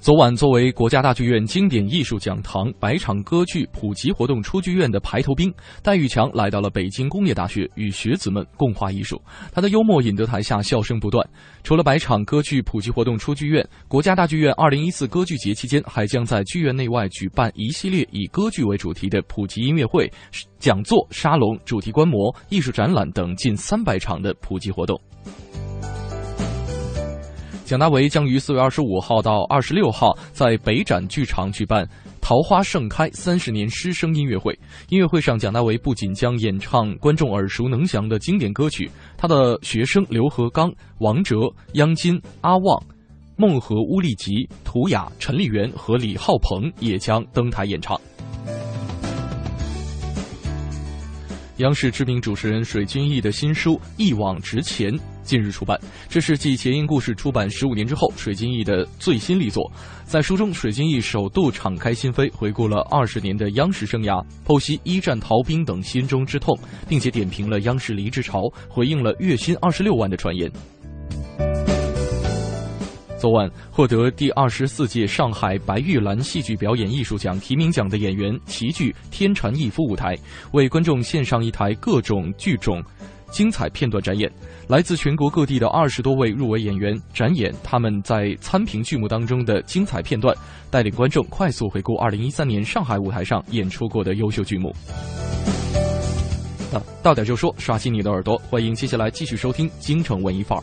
[0.00, 9.20] 昨晚，作为国家大剧院经典艺术讲堂百场歌剧普及活动出剧院的排头兵，戴玉强来到了北京工业大学，与学子们共话艺术。
[9.52, 11.28] 他的幽默引得台下笑声不断。
[11.64, 20.10] 除了百场歌剧普及活动出剧院，国家大剧院二零一四歌剧节期间，还将在剧院内外举办一系列以歌剧为主题的普及音乐会、
[20.60, 24.98] 讲座、沙龙、主题观摩、艺术展览等近三百场的普及活动。
[27.68, 31.84] 蒋大为将于四月二十五号到二十六号在北展剧场举办
[32.18, 34.54] 《桃花盛开三十年师生音乐会》。
[34.88, 41.40] 音乐会上，蒋大为不仅将演唱观众耳熟能详的经典歌曲，他的学生刘和刚、王哲、
[41.74, 42.82] 央金、阿旺、
[43.36, 48.00] 孟和乌力吉、涂雅、陈丽媛和李浩鹏也将登台演唱。
[51.58, 54.90] 央视知名主持人水均益的新书《一往直前》
[55.28, 59.70] 近日出版，这是继《前因故事》出版十五年之后，水均益的最新力作。
[60.06, 70.50] 在书中，水均益首度敞开心扉，回顾了二十年的央视生涯，剖析一战逃兵等心中之痛，并且点评了央视离职潮，回应了月薪二十六万的传言。
[73.20, 80.16] 昨晚获得第二十四届上海白玉兰戏剧表演艺术奖提名奖的演员齐聚天蟾逸夫舞台，
[80.52, 82.82] 为观众献上一台各种剧种
[83.30, 84.32] 精彩片段展演。
[84.68, 90.36] 来自全国各地的二十多位入围演员展演他们在参评剧目当中的精彩片段，
[90.70, 94.70] 带领观众快速回顾二零一三年上海舞台上演出过的优秀剧目。
[96.70, 100.62] 到到点就说，刷新你的耳朵，欢迎接下来继续收听京城文艺范儿。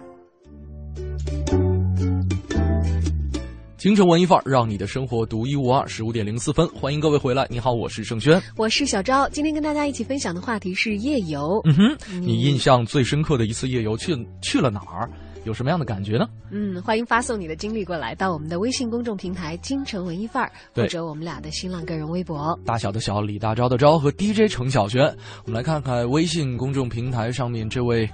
[3.81, 5.87] 京城文艺范儿，让你的生活独一无二。
[5.87, 7.47] 十五点零四分，欢迎各位回来。
[7.49, 9.27] 你好，我是盛轩，我是小昭。
[9.29, 11.59] 今天跟大家一起分享的话题是夜游。
[11.65, 15.09] 嗯哼，你印象最深刻的一次夜游去去了哪儿？
[15.45, 16.29] 有什么样的感觉呢？
[16.51, 22.55] 嗯，欢迎发送你的经历过来，到我们的微信公众平台“京城文艺范儿”，或者我们俩的新浪个人微博。
[22.63, 25.05] 大小的小，李大钊的钊和 DJ 程小轩。
[25.43, 28.07] 我们来看看微信公众平台上面这位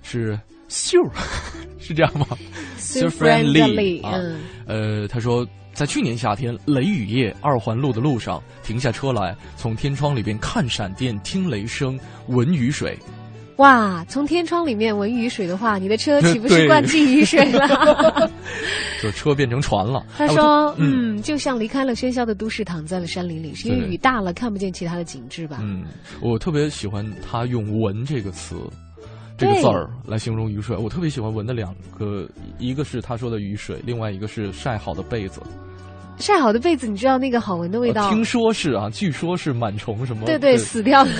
[0.00, 0.98] 是秀，
[1.78, 2.26] 是这样吗
[2.78, 4.18] ？So friendly 啊，
[4.66, 12.96] 呃，他说在去年夏天雷雨夜，二环路的路上停下车来，从天窗里边看闪电，听雷声，闻雨水。
[13.56, 18.30] 哇，从天窗里面闻雨水的话，你的车岂不是 灌进雨水了？
[19.02, 20.02] 就车变成船了。
[20.16, 25.84] 他说：“嗯，就像离开了喧嚣的都市，躺在了山林里，是因为雨大了，看不见其他的景致吧？”嗯，
[26.22, 28.56] 我特别喜欢他用“闻”这个词，
[29.40, 30.76] 这个字儿来形容雨水。
[30.76, 35.40] 我特别喜欢闻的两个，一个是他说的雨水，另外一个是晒好的被子。
[36.18, 38.10] 晒好的被子，你知道那个好闻的味道？
[38.10, 40.26] 听说是啊，据说是螨虫什么？
[40.26, 41.10] 对对，死掉了。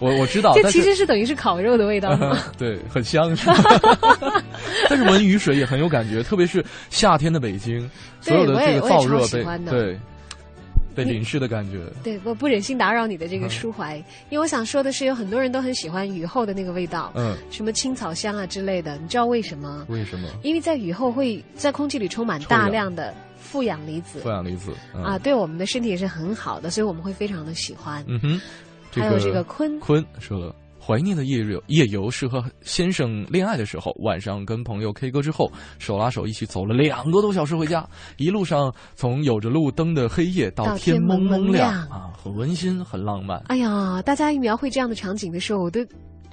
[0.00, 2.16] 我我知道， 这其实是等于是烤肉的味道。
[2.56, 3.36] 对，很香。
[4.88, 7.86] 但是闻雨水也很有感觉，特别是夏天的北京，
[8.22, 10.00] 所有的这个燥热被对
[11.04, 11.80] 被淋湿的感觉。
[12.02, 13.96] 对，我不忍心打扰你的这个抒怀，
[14.30, 18.96] 因为我想说的是，有很多人都很喜欢雨后的那个味道，嗯，什么青草香啊之类的。
[18.98, 19.86] 你知道为什么？
[19.88, 20.28] 为什么？
[20.42, 23.14] 因为在雨后会在空气里充满大量的。
[23.40, 28.04] 负氧离子，负氧离子啊，对我们的身体也是很好的，所以我们会非常的喜欢。
[28.06, 28.40] 嗯哼，
[28.90, 30.54] 还有这个坤坤说了，
[30.88, 43.38] 怀念的夜游夜游是和先生恋爱的时候，晚上跟朋友 K 歌之后，手拉手一起走了两个多小时回家，一路上从有着路灯的黑夜到天蒙蒙亮啊，很温馨，很浪漫。
[43.48, 45.80] 哎呀，大家一描绘这样的场景的时候，我都。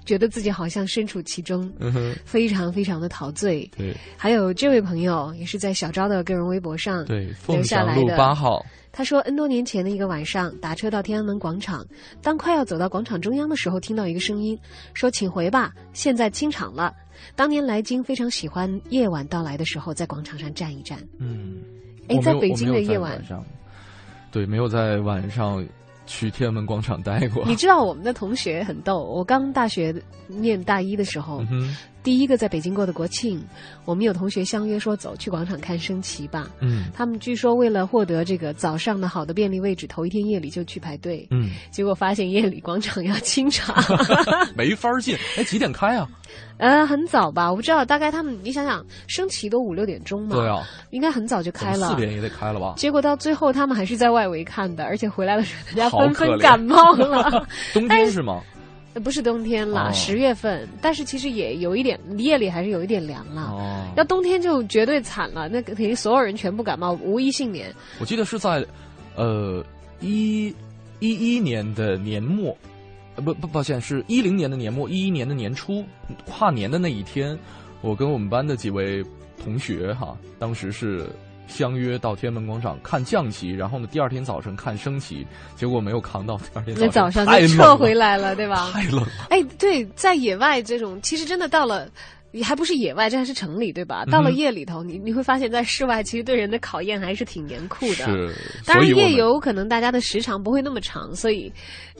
[0.05, 1.71] 觉得自己好像身处其中，
[2.23, 3.69] 非常非常的陶醉。
[3.75, 8.15] 对，还有这位朋友也是在小昭的个人微博上对留下来的。
[8.15, 11.85] 八号，他说：“N 多年前的一个晚上，打车到天安门广场，
[12.21, 14.57] 当快要走到广场中央的时候，听到一个声音
[14.93, 16.93] 说：‘请回吧，现在清场了。’
[17.35, 20.99] 当年来京非常喜欢夜晚到来的时候，在广场上站一站。
[21.17, 21.57] 嗯，
[22.07, 23.43] 哎，在北京的夜晚上，
[24.31, 25.65] 对，没有在晚上。”
[26.05, 27.43] 去天安门广场待过。
[27.45, 29.03] 你知道我们的同学很逗。
[29.03, 29.93] 我刚大学
[30.27, 31.43] 念大一的时候，
[32.05, 33.43] 第一个在北京过的国庆，
[33.83, 36.47] 我们有同学相约说走去广场看升旗吧。
[36.59, 41.27] 嗯，他们据说为了获得这个早上的好的便利位置，头一天夜里就去排队。
[41.31, 43.75] 嗯，结果发现夜里广场要清场，
[44.55, 45.17] 没法进。
[45.35, 46.07] 哎，几点开啊？
[46.57, 52.75] 呃，很早吧，我不知道，大概他们，你想想，升旗都五六点钟嘛，对啊，应该很早就开了，四点也得开了吧？
[52.77, 57.47] 结果到最后，他们还是在外围看的，而且回来的时候，大家纷纷感冒了。
[57.73, 58.43] 冬天是吗？
[59.03, 63.51] 不是冬天了，十月份，但是其实也有一点，夜里还是有一点凉了。
[63.51, 67.73] 哦，要冬天就绝对惨了，那肯定所有人全部感冒，无一幸免。
[67.99, 68.65] 我记得是在，
[69.15, 69.63] 呃，
[69.99, 70.53] 一
[70.99, 72.55] 一一年的年末。
[73.17, 75.85] 呃不不，抱歉，是一零年的年末，一一年的年初，
[76.25, 77.39] 跨年的那一天，
[77.79, 79.01] 我跟我们班的几位
[79.41, 81.07] 同学哈，当时是
[81.47, 85.25] 相约到天安门广场看降旗，然后呢，第二天早晨看升旗，
[85.55, 88.71] 结果没有扛到第二天那早上就撤回来了，对吧？
[88.73, 89.07] 太冷了。
[89.29, 91.87] 哎，对，在野外这种，其实真的到了。
[92.35, 94.03] 你还不是野外，这还是城里，对吧？
[94.11, 97.93] 到了夜里头，你你会发现在室外，其实对人的考验还是挺严酷的。
[97.95, 101.49] 是，当然夜游可能大家的时长不会那么长，所以，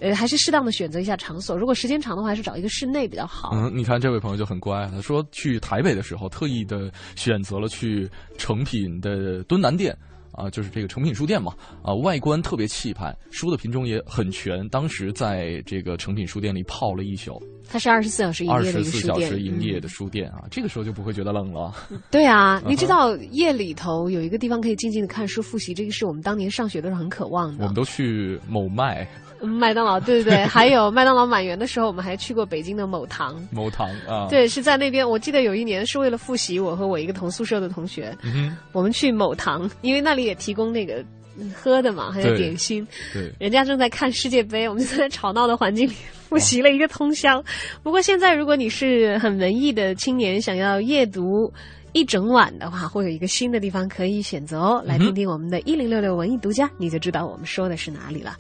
[0.02, 1.56] 呃，还是适当的选择一下场所。
[1.58, 3.52] 如果时间长的话，还是找一个室内比较好。
[3.54, 9.98] 嗯，你看这位朋友就很乖，他说去台北的时候，特意的选择了去成品的敦南店。
[10.36, 14.68] 啊，就是这个诚品书店嘛，啊，外观特别气派，书的品种也很全。
[14.70, 17.42] 当时在这个诚品书店里泡了一宿。
[17.68, 21.74] 它是二十四小时营业的二十四小时营业的书店啊，这个时候就不会觉得冷了。
[22.12, 27.64] 对啊，你知道夜里头有一个地方可以静静的看书复习，这个是我们当年上学的时候很渴望的。
[27.64, 29.08] 我们都去某麦。
[29.46, 33.36] 麦当劳，对对对， 还有麦当劳满员的时候，我们还去过北京的某堂。
[33.52, 35.08] 某堂啊，对，是在那边。
[35.08, 41.04] 我记得有一年是为了复习，我和我一个同宿舍的同学，嗯、我们去某堂，因为那里也提供那个
[41.54, 42.88] 喝的嘛，还有点心。
[43.14, 45.94] 对，人家正在看世界杯，我们就在吵闹的环境里
[46.30, 47.44] 复习了一个通宵。
[47.84, 51.52] 不过现在，如果你是很文艺的青年，想要夜读
[51.92, 54.82] 一整晚的话，会有一个新的地方可以选择哦。
[54.86, 58.36] 来听听我们的一零六六文艺独家，你就知道我们说的是哪里了。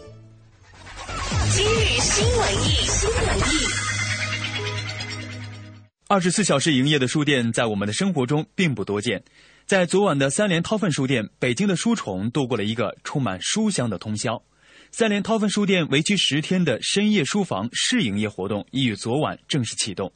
[1.51, 3.41] 今日新文艺，新文艺。
[6.07, 9.24] 二十四小时营业的书店在我们的生活中并不多见。
[9.66, 14.41] 在昨晚的三联韬奋书店，北京的书虫度过了一个充满书香的通宵。
[14.91, 20.11] 三联韬奋书店为期十天的深夜书房试营业活动已于昨晚正式启动。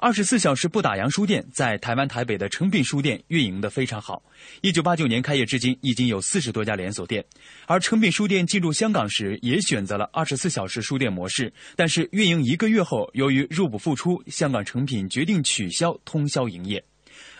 [0.00, 4.22] 二十四小时不打烊书店在台湾台北的诚品书店运营的非常好。
[4.60, 7.24] 一九八九年开业至今，已经有四十多家连锁店。
[7.66, 16.84] 而诚品书店进入香港时，也选择了二十四小时书店模式，但是运营一个月后，由于入不敷出，香港诚品决定取消通宵营业。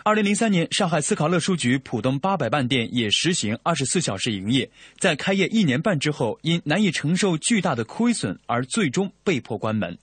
[0.03, 9.97] 二零零三年，上海斯考勒书局浦东八百伴店也实行二十四小时营业，在开业一年半之后，因难以承受巨大的亏损而最终被迫关门。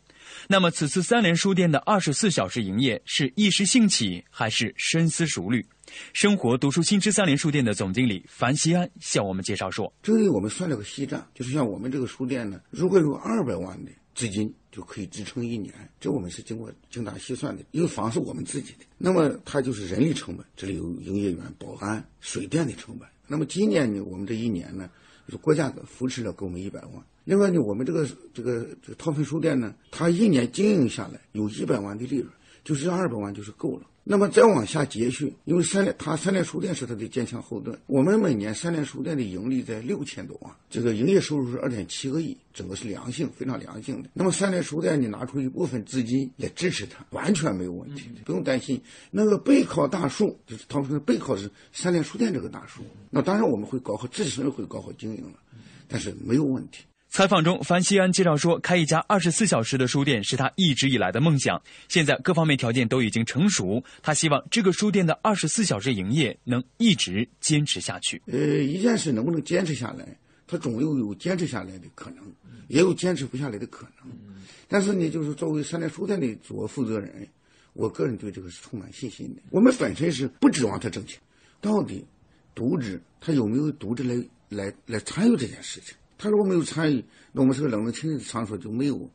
[0.48, 5.66] 那么，此次三联书店的二十四小时营业是一时兴起，还是深思熟虑？
[6.12, 15.74] 生活读书新知三联书店的总经理樊西安向我们介绍说：“这里我们算了个细账，就是像我们这个书店呢，如果有二百万的资金，就可以支撑一年。
[15.98, 23.08] 这我们是经过精打细算的，因为房是我们自己的，那么它就是人力成本，这里有营业员、保安、水电的成本。
[23.26, 24.88] 那么今年呢，我们这一年呢，
[25.26, 32.28] 就是国家扶持了给我们一百万。”另外呢，我们这个这个这个韬奋书店呢，它一年经营下来有一百万的利润，
[32.62, 33.82] 就是二百万就是够了。
[34.08, 37.76] 那么再往下接续，因为三联它三联书店是它的坚强后盾。
[37.88, 44.10] 我们每年三联书店的盈利在六千多万，这个营业收入是二点七个亿，整个是良性，非常良性的。
[44.14, 48.80] 那么三联书店你拿出一部分资金来支持它，完全没有问题，不用担心。
[49.10, 52.82] 那个背靠大树，就是韬奋书店背靠是三联书店这个大树。
[53.10, 55.40] 那当然我们会搞好自身会搞好经营了，
[55.88, 56.84] 但是没有问题。
[57.16, 61.62] 采访中，樊西安介绍说，开一家二十四小时的书店是他一直以来的梦想。
[61.88, 68.20] 现在各方面条件都已经成熟，他希望这个书店的二十四小时营业能一直坚持下去。
[68.26, 70.06] 呃，一件事能不能坚持下来，
[70.46, 72.22] 它总有有坚持下来的可能，
[72.68, 74.14] 也有坚持不下来的可能。
[74.68, 77.26] 但是呢，就是作为三联书店的主要负责人，
[77.72, 79.40] 我个人对这个是充满信心的。
[79.48, 81.18] 我们本身是不指望他挣钱，
[81.62, 82.04] 到底
[82.54, 85.96] 读者他有没有读者来来来参与这件事情？
[86.18, 89.10] 他如果没有参与，那我们是个冷冷清清的场所，就没有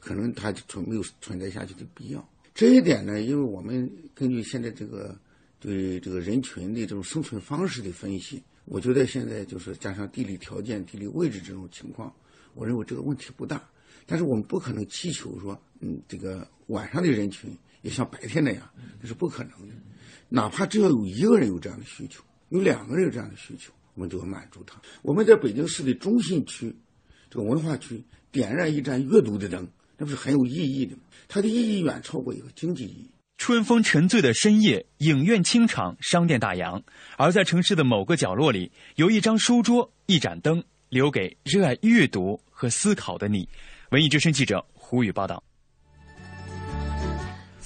[0.00, 2.28] 可能他存没有存在下去的必要。
[2.54, 5.14] 这一点呢，因为我们根据现在这个
[5.60, 12.10] 对这个人群的这种生存方式的分析，我觉得现在就是加上地理条件、地理位置这种情况，
[12.54, 13.62] 我认为这个问题不大。
[14.06, 17.50] 但是我们不可能祈求说，嗯，这个晚上的人群
[17.82, 19.74] 也像白天那样，那是不可能的。
[20.28, 23.72] 哪怕只要有一个人有这样的需求，有两个人有这样的需求。
[23.96, 24.80] 我们就要满足他。
[25.02, 26.72] 我们在北京市的中心区，
[27.28, 29.66] 这个文化区点燃一盏阅读的灯，
[29.96, 31.02] 那不是很有意义的吗？
[31.26, 33.10] 它的意义远超过一个经济意义。
[33.38, 36.82] 春风沉醉的深夜，影院清场，商店大洋。
[37.16, 43.48] 而在城市的某个角落里，有一张书桌，一盏灯，留给热爱阅读和思考的你。
[43.90, 45.42] 文艺之声记者胡宇报道。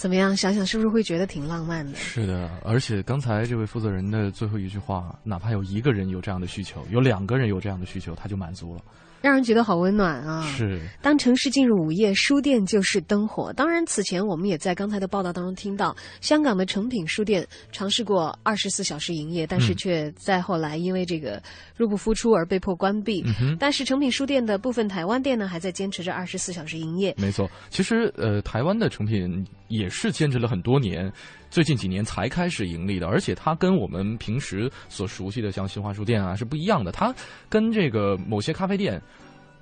[0.01, 0.35] 怎么样？
[0.35, 1.95] 想想是不是会觉得挺浪漫的？
[1.95, 8.81] 是的，而且刚才这位负责人的最后一句话，哪怕有一个人有这样的需求，有两个人有这样的需求，他就满足了。
[9.21, 10.41] 让人觉得好温暖啊！
[10.57, 13.53] 是，当城市进入午夜，书店就是灯火。
[13.53, 21.43] 当然，此前我们也在刚才的报道当中听到，香港的诚品书店尝试过二十四小时营业，但是却在后来因为这个
[21.77, 23.23] 入不敷出而被迫关闭。
[23.43, 27.15] 嗯、但是，诚品书店的部分台湾店呢，还在坚持着二十四小时营业。
[27.19, 31.11] 没错，其实呃，台湾的诚品也是坚持了很多年。
[31.49, 36.93] 最近几年才开始盈利的，而且它跟我们平时所熟悉的像新华书店啊是不一样的。
[36.93, 37.13] 它
[37.49, 39.01] 跟这个某些咖啡店、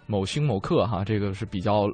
[0.07, 1.87] 某星某客哈，这个是比较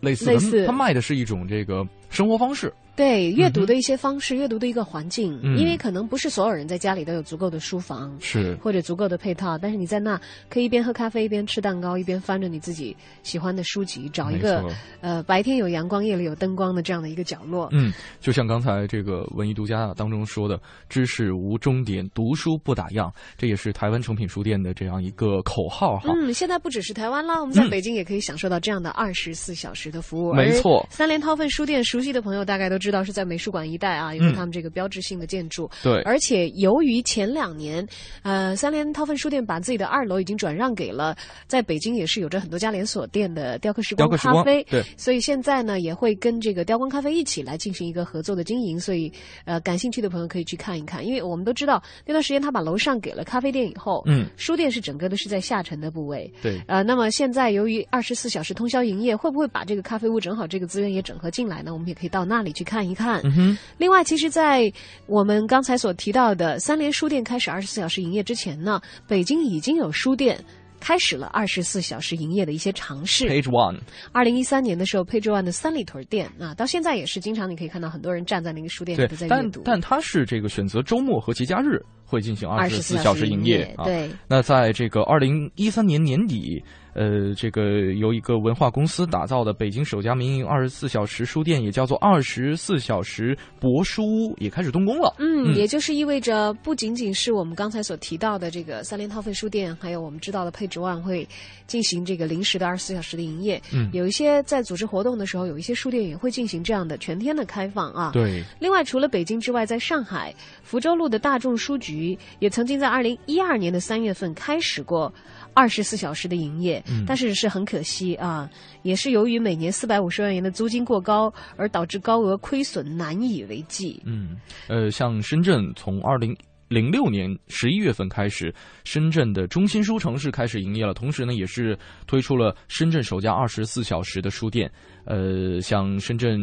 [0.00, 0.66] 类似的。
[0.66, 2.72] 它卖的是一种这个生活方式。
[2.98, 10.20] 对阅读的一些方式，阅读的一个环境，嗯因为可能不是所有人在家里都有足够的书房，是或者足够的配套，但是你在那
[10.50, 14.64] 可以一边喝咖啡，一边吃蛋糕，一边翻着你自己喜欢的书籍，找一个
[15.00, 17.68] 呃白天有阳光，夜里有灯光的这样的一个角落。
[17.70, 26.10] 嗯，就像刚才这个文艺独家当中说的“知识无终点，读书不打烊”，这也是台湾诚品书店的这样一个口号哈。
[26.12, 30.32] 嗯，现在不只是台湾啦，我们在嗯北京也可以享受到这样的二十四小时的服务。
[30.32, 35.70] 没错三联韬奋书店熟悉的朋友大概都知道是在美术馆一带啊，有他们这个标志性的建筑。
[35.82, 37.86] 对而且由于前两年，
[38.22, 41.16] 呃，三联韬奋书店把自己的二楼已经转让给了
[41.46, 48.78] 在北京也是有着很多家连锁店的雕刻时光雕刻时光咖啡，对所以现在呢也会跟这个雕光咖啡一起来进行一个合作的经营。
[48.78, 49.12] 所以
[49.44, 56.32] 呃，感兴趣的朋友可以去看一看，因为我们都知道那段时间他把楼上给了咖啡店以后，嗯书店是整个的是在下沉的部位。
[56.42, 61.72] 对呃，那么现在由于二十四小时通宵营业，会不会把这个咖啡屋正好这个资源也整合进来呢？
[61.72, 63.20] 我们也可以到那里去看一看。
[63.24, 64.72] 嗯哼，另外，其实，在
[65.06, 70.38] 我们刚才所提到的三联书店开始二十四小时营业之前呢，北京已经有书店。
[70.80, 73.26] 开始了二十四小时营业的一些尝试。
[73.26, 73.80] Page One，
[74.12, 79.62] 二零一三年的时候，Page One 的三里屯店啊，到现在也是经常你可以看到很多人站在那个书店里在，阅但读。
[79.64, 83.84] 但它是这个选择周末和节假日会进行二十四小时营业啊。
[83.84, 86.62] 对，那在这个二零一三年年底，
[86.94, 95.14] 呃，这个由一个文化公司打造的北京首家民营二十四小时书店，也叫做二十四小时博书屋，也开始动工了。
[95.18, 101.28] 嗯，也就是意味着不仅仅是我们刚才所提到的这个三联韬奋书店，还有我们知道的配置万会
[101.66, 103.60] 进行这个临时的二十四小时的营业。
[103.72, 108.10] 嗯有一些在组织活动的时候，有一些书店也会进行这样的全天的开放啊。
[108.12, 108.42] 对。
[108.58, 111.97] 另外，除了北京之外，在上海福州路的大众书局
[112.38, 115.12] 也曾经在二零一二年的三月份开始过。
[115.54, 118.48] 二十四小时的营业，嗯但是是很可惜啊，
[118.84, 124.00] 也是由于每年四百五十万元的租金过高，而导致高额亏损难以为继。
[124.04, 124.36] 嗯，
[124.68, 126.36] 呃，像深圳从二零
[126.68, 131.76] 零六年十一月份开始，深圳的中心书城是开始营业了，同时呢，也是
[132.06, 134.70] 推出了深圳首家二十四小时的书店。
[135.06, 136.38] 呃，像深圳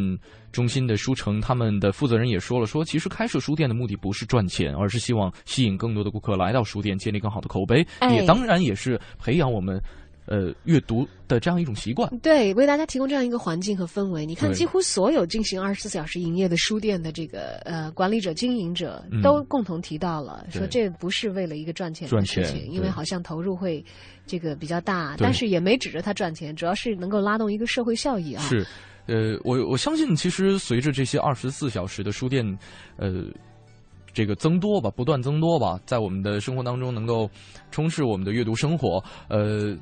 [0.55, 9.77] 中心的书城，他们的负责人也说了，说其实开设书店的目的不是赚钱，而是希望吸引更多的顾客来到书店，建立更好的口碑，哎也当然也是培养我们
[10.27, 12.09] 呃阅读的这样一种习惯。
[12.19, 14.25] 对，为大家提供这样一个环境和氛围。
[14.25, 23.83] 你看，几乎所有进行二十四小时营业的书店的这个呃管理者、经营者嗯都共同提到了，说这不是为了一个赚钱的事情，因为好像投入会
[24.25, 28.41] 这个比较大，但是也没指着他赚钱，主要是能够拉动一个社会效益啊。
[28.41, 28.65] 是，
[29.07, 32.45] 呃，我我相信，其实随着这些二十四小时的书店，
[32.97, 33.25] 呃，
[34.13, 37.29] 这个增多吧，不断增多吧，在我们的生活当中能够
[37.69, 39.77] 充斥我们的阅读生活，呃，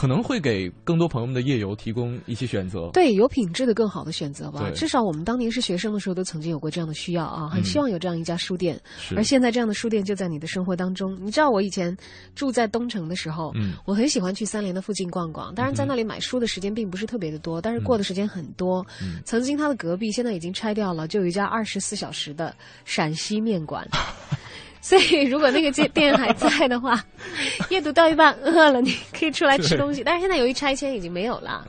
[0.00, 2.88] 可能会给更多朋友们的夜游提供一些选择。
[2.94, 4.70] 对，有品质的更好的选择吧。
[4.74, 8.80] 至少我们当年是学生的时候，都曾经有过这样的需要啊，很嗯希望有这样一家书店。
[8.98, 11.14] 是而现在这样的书店就在你的生活当中。
[11.20, 11.94] 你知道我以前
[12.34, 15.54] 住在东城的时候，嗯我很喜欢去三联的附近逛逛。
[15.54, 18.82] 当然，在那里买书的时间并不是特别的多，但是过的时间很多。
[19.02, 23.86] 嗯曾经它的隔壁现在已经拆掉了，就有一家二十四小时的陕西面馆。
[24.80, 27.02] 所以，如果那个店店 还在的话，
[27.68, 30.02] 阅读到一半饿了，你可以出来吃东西。
[30.02, 31.66] 但是现在由于拆迁已经没有了，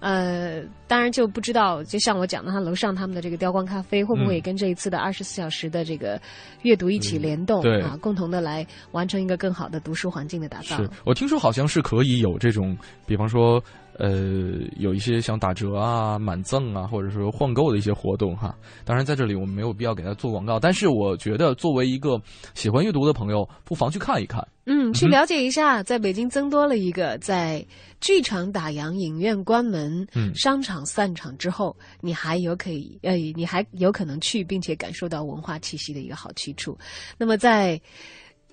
[0.00, 6.20] 呃，当然就不知道，就像我讲的，他楼上他们的这个雕光咖啡会不会跟这一次的二十四小时的这个
[6.62, 10.76] 阅读一起联动、对啊，共同的来完成一个更好的读书环境的打造。
[10.76, 13.62] 是我听说好像是可以有这种，比方说，
[14.00, 18.56] 呃有一些像打折啊、满赠啊，或者说换购的一些活动哈。
[18.84, 22.20] 当然，在这里我们没有必要给他做广告，但是我觉得作为一个
[22.54, 24.46] 喜欢阅读的朋友，不妨去看一看。
[24.64, 27.64] 嗯，去了解一下，在北京增多了一个在
[28.00, 36.78] 剧场打烊、影院关门、嗯商场散场之后，你还有可以呃，你还有可能去，并且感受到文化气息的一个好去处。
[37.18, 37.80] 那么在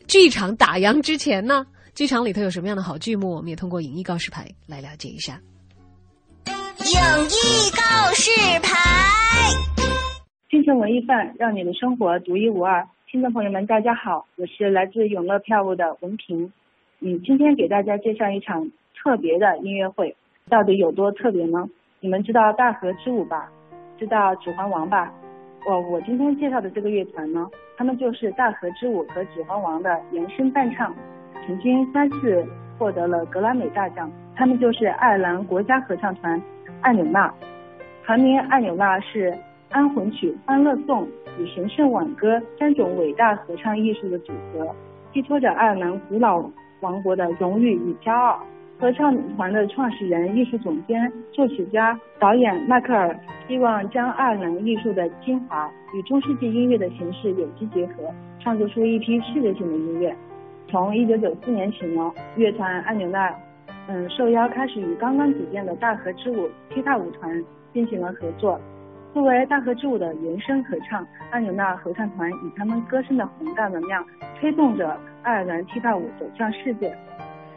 [0.07, 1.65] 剧场打烊之前呢，
[1.97, 5.41] 剧场里头有什么样的好剧目，我们也通过影艺告示牌来了解一下。
[6.45, 8.29] 影艺告示
[8.61, 8.69] 牌，
[10.47, 12.87] 京城文艺范，让你的生活独一无二。
[13.11, 16.53] 听众朋友们，大家好，我是来自永乐票务的文平。
[16.99, 18.71] 嗯，今天给大家介绍一场
[19.01, 20.15] 特别的音乐会，
[20.49, 21.67] 到底有多特别呢？
[21.99, 23.49] 你们知道大河之舞吧？
[23.97, 25.11] 知道指环王吧？
[25.67, 30.95] 我我今天介绍的这个乐团呢，他们就是大河之舞和指环王的延伸伴唱，
[31.47, 32.45] 曾经三次
[32.77, 34.11] 获得了格莱美大奖。
[34.35, 36.39] 他们就是爱尔兰国家合唱团
[36.81, 37.33] 艾纽纳，
[38.05, 39.33] 团名艾纽纳是
[39.71, 41.07] 安魂曲、欢乐颂
[41.39, 44.75] 与神圣挽歌三种伟大合唱艺术的组合，
[45.11, 46.43] 寄托着爱尔兰古老
[46.81, 48.39] 王国的荣誉与骄傲。
[48.79, 53.17] 合唱团的创始人、艺术总监、作曲家、导演迈克尔
[53.47, 60.15] 希望将爱尔兰艺术的精华与中世纪音乐的形式有机结合，创作出一批世界性的音乐。
[60.69, 63.33] 从一九九四年起呢，乐团艾纽纳
[63.87, 67.43] 嗯受邀开始与刚刚组建的大河之舞踢踏舞团
[67.73, 68.59] 进行了合作。
[69.13, 74.05] 作为大河之舞的原声合唱，艾纽纳合唱团以他们歌声的宏大能量，
[74.39, 76.93] 推动着爱尔兰踢踏舞走向世界。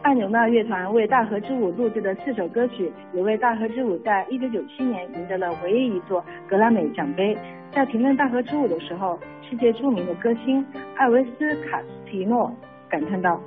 [0.03, 7.37] 艾纽纳乐团为大河之舞录制的四首歌曲，也为大河之舞在一九九七年赢得了唯一一座格莱美奖杯。
[7.73, 10.65] 在评论大河之舞的时候，世界著名的歌星
[10.97, 12.51] 艾维斯卡斯提诺
[12.91, 13.41] 感叹道：“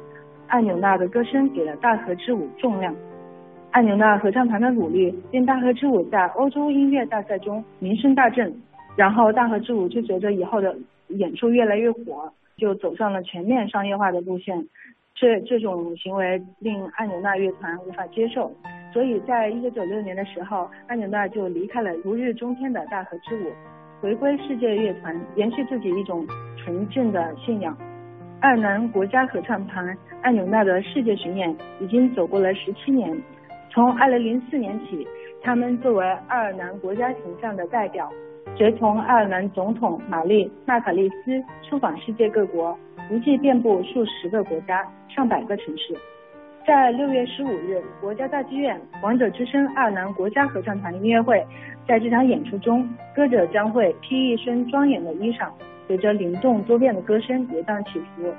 [0.47, 2.95] 艾纽娜的歌声给了大河之舞重量。”
[3.71, 8.53] 艾纽娜合唱团的努力，令大河之舞在欧洲音乐大赛中名声大振。
[8.95, 10.75] 然后，大河之舞就随着以后的
[11.07, 14.67] 演出越来越火，就走上了全面商业化的路线。
[15.15, 18.51] 这这种行为令艾纽娜乐团无法接受，
[18.93, 23.51] 所以在一九九六年的时候，艾纽娜就离开了如日中天的大河之舞，
[24.01, 26.25] 回归世界乐团，延续自己一种
[26.57, 27.75] 纯正的信仰。
[28.43, 33.17] 爱尔兰国家合唱团艾纽纳的世界巡演已经走过了十七年。
[33.71, 35.07] 从二零零四年起，
[35.41, 38.11] 他们作为爱尔兰国家形象的代表，
[38.57, 42.77] 随从爱尔兰总统玛丽·纳卡利斯出访世界各国，
[43.07, 45.95] 足迹遍布数十个国家、上百个城市。
[46.67, 51.41] 在六月十五日，国家大剧院《王者之声》爱尔兰国家合唱团音乐会，
[51.87, 52.85] 在这场演出中，
[53.15, 55.47] 歌者将会披一身庄严的衣裳，
[55.87, 58.33] 随着灵动多变的歌声跌宕起伏。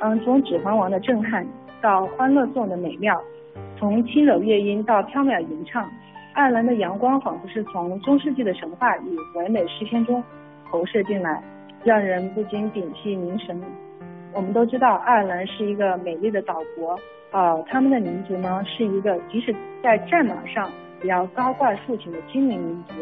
[0.00, 1.46] 嗯，从《指环王》的震撼
[1.82, 3.20] 到《欢乐颂》的美妙。
[3.78, 5.88] 从轻柔乐音到飘渺吟唱，
[6.34, 10.22] 爱尔兰的阳光仿佛是从中世纪的神话与唯美诗篇中
[10.70, 11.42] 投射进来，
[11.82, 13.58] 让人不禁屏息凝神。
[14.34, 16.98] 我们都知道，爱尔兰是一个美丽的岛国，
[17.32, 20.70] 呃，他们的民族呢是一个即使在战马上
[21.02, 22.94] 也要高挂竖琴的精灵民族。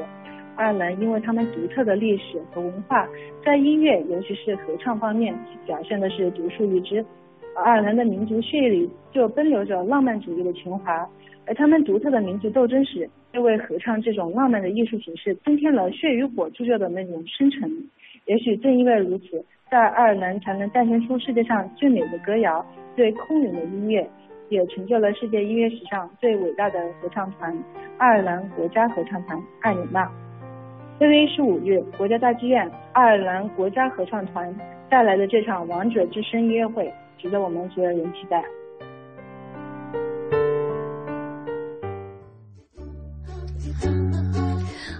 [0.58, 3.08] 爱尔兰因为他们独特的历史和文化，
[3.44, 5.32] 在音乐尤其是合唱方面
[5.64, 7.04] 表现的是独树一帜。
[7.54, 10.92] 爱尔兰的民族血液里就奔流着浪漫主义的情怀，
[11.46, 17.70] 而他们独特的民族斗争史又为合唱这种浪漫的艺术形式增添了血与火铸就的那种深沉。
[18.26, 24.04] 也许正因为如此，在爱尔兰才能诞生出世界上最美的歌谣、最空灵的音乐，
[24.48, 27.56] 也成就了世界音乐史上最伟大的合唱团——
[27.98, 30.10] 爱尔兰国家合唱团艾纽纳。
[30.98, 34.52] 六月十五日，国家大剧院爱尔兰国家合唱团
[34.90, 36.92] 带来的这场《王者之声》音乐会。
[37.16, 38.44] 值得我们所有人期待。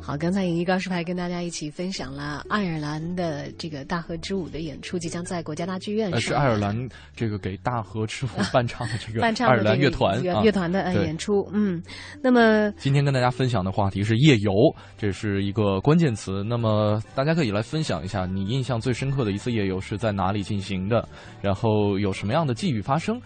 [0.08, 6.18] 好，刚才尹一高师牌跟大家一起分享了爱尔兰的这个大河之舞的演出，即将在国家大剧院上。
[6.18, 6.74] 是爱尔兰
[7.14, 11.46] 这个给大河之舞 伴唱的这个伴唱爱尔兰乐团乐团的演出。
[11.52, 11.82] 嗯，
[12.22, 14.50] 那么今天跟大家分享的话题是夜游，
[14.96, 16.42] 这是一个关键词。
[16.42, 21.06] 那么大家可以来分享一下，你印象最深刻的一次夜游是在哪里进行的？
[21.42, 23.20] 然后有什么样的际遇发生？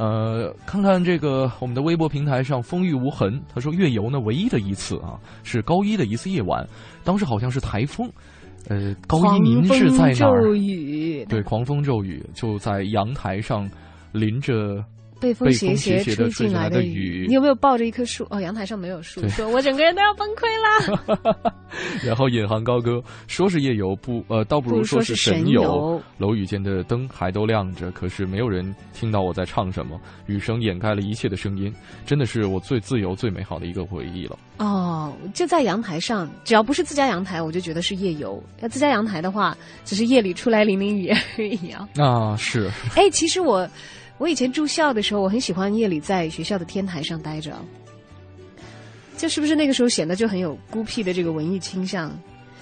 [0.00, 6.66] 呃，看看这个我们的微博平台上风雨无痕，他说月游呢唯一的一次啊，是高一的一次夜晚，
[7.04, 8.10] 当时好像是台风，
[8.70, 10.42] 呃，高一您是在哪儿？
[11.28, 13.68] 对，狂风骤雨，就在阳台上
[14.12, 14.82] 淋着
[15.20, 18.26] 被风斜斜吹进来的雨，你有没有抱着一棵树？
[18.30, 21.52] 哦，阳台上没有树，说我整个人都要崩溃啦。
[22.02, 26.00] 然后引吭高歌，说是夜游，不呃，倒不如说是神游。
[26.18, 31.72] 楼宇间的灯还都亮着，可是没有人听到我在唱什么，雨声掩盖了一切的声音，
[32.06, 34.38] 真的是我最自由、最美好的一个回忆了。
[34.56, 38.42] 哦，就在阳台上，只要不是自家阳台，我就觉得是夜游。
[38.60, 41.88] 要自家阳台的话，只是夜里出来淋淋雨而已啊。
[41.96, 42.70] 啊，是。
[42.96, 43.68] 哎，其实我。
[44.20, 47.56] 我以前住校的时候，我很喜欢夜里在学校的天台上待着，
[49.16, 52.12] 就是不是那个时候显得就很有孤僻的这个文艺倾向？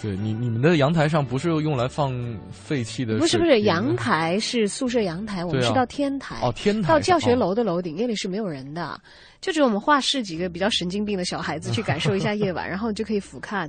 [0.01, 2.15] 对你，你们的阳台上不是用来放
[2.53, 3.19] 废弃的？
[3.19, 9.01] 不是不是，阳台是宿舍阳台，我们是到天台哦，天台到教学楼的楼顶，夜里是没有人的，
[9.41, 13.69] 就只有我们画室几个比较神经病的小孩子去感受一下夜晚， 然后就可以俯瞰。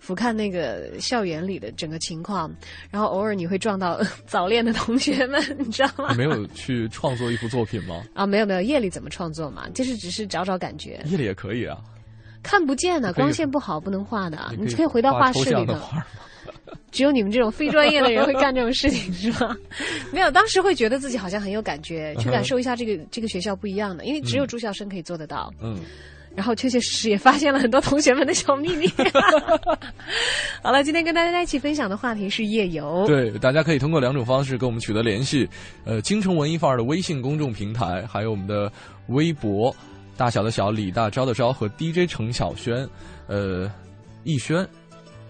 [0.00, 2.52] 俯瞰那个校园里的整个情况，
[2.90, 6.14] 然后偶尔你会撞到早恋的同学们，你知道吗？
[6.14, 8.02] 没有去创作一幅作品吗？
[8.14, 9.68] 啊， 没有没有，夜里怎么创作嘛？
[9.74, 11.00] 就是只是找找感觉。
[11.04, 11.78] 夜里也可以啊，
[12.42, 14.52] 看不见的，光线不好，不能画的。
[14.58, 15.76] 你可以回到画室里头。
[16.90, 19.56] 只有你们这种非专业的人会干这种事情，是吧？
[20.12, 25.52] 没有，当时会觉得自己好像很有感觉，去感受一下这个这个学校不一样的，因为只有住校生可以做得到。
[25.60, 25.78] 嗯。
[26.40, 28.90] 然后确确实实也发现了很多同学们的小秘密。
[30.64, 33.04] 好了，今天跟大家一起分享的话题是夜游。
[33.06, 35.46] 对，大家可以通过两种方式跟我们取得联系：
[35.84, 38.72] 呃，京城文艺范儿的微信公众平台，还有我们的
[39.08, 39.70] 微博，
[40.16, 42.88] 大小的小李大钊的钊和 DJ 程小轩，
[43.26, 43.70] 呃，
[44.24, 44.66] 逸轩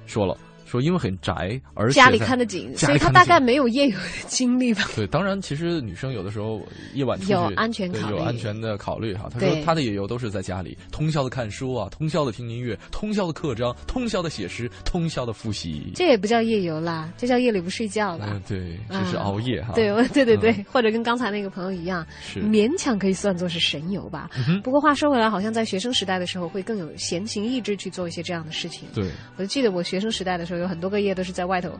[0.06, 0.38] 说了。
[0.70, 4.88] 说因为很宅，而且家里看得紧，所以他大概没有夜游的经历吧。
[4.94, 6.62] 对，当然，其实女生有的时候
[6.94, 9.28] 夜晚有安全考虑，有安全的考虑哈。
[9.32, 15.90] 他说他的夜游都是在家里，通宵的看书啊，通宵的听音乐，通宵的刻章，通宵的写诗，通宵的复习。
[15.94, 18.28] 这也不叫夜游啦，这叫夜里不睡觉了。
[18.30, 19.72] 嗯，对，这是熬夜哈。
[19.74, 24.30] 对，对对对，或者跟刚才那个朋友一样，勉强可以算作是神游吧。
[24.62, 28.88] 不过话说回来，好像在学生时代的时候会更有闲情逸致去做一些这样的事情。
[28.94, 31.50] 对，我就记得我学生时代的时候，有很多个夜都是在。
[31.50, 31.72] 外头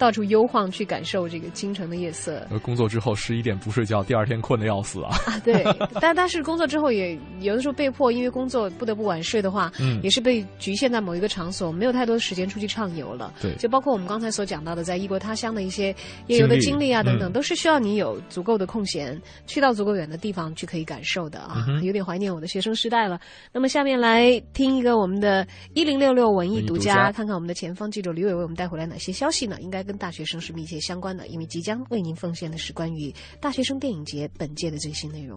[0.00, 2.40] 到处悠晃，去感受这个京城的夜色。
[2.50, 5.10] 呃，工作之后十一点不睡觉，第二天困得要死啊！
[5.26, 5.62] 啊，对，
[6.00, 13.34] 但 但是工作之后也有的时候被迫，因为工作不得不晚睡的话，嗯，也是被局限在某一个场所，没有太多时间出去畅游了。
[13.42, 15.94] 对，就包括我们刚才所讲到的，在异国他乡的一些
[16.28, 21.66] 夜游的经历啊等等，都是需要你有足够的空闲，去到足够远的地方去可以感受的啊。
[21.82, 23.20] 有点怀念我的学生时代了。
[23.52, 29.58] 那么下面来听一个我们的一零六六文艺独家，看看我们的前方记者李伟为我们带回来哪些消息呢？
[29.60, 29.84] 应该。
[29.90, 35.36] 跟大学生是密切相关的，因为即将为您奉献的是关于大学生电影节本届的最新内容。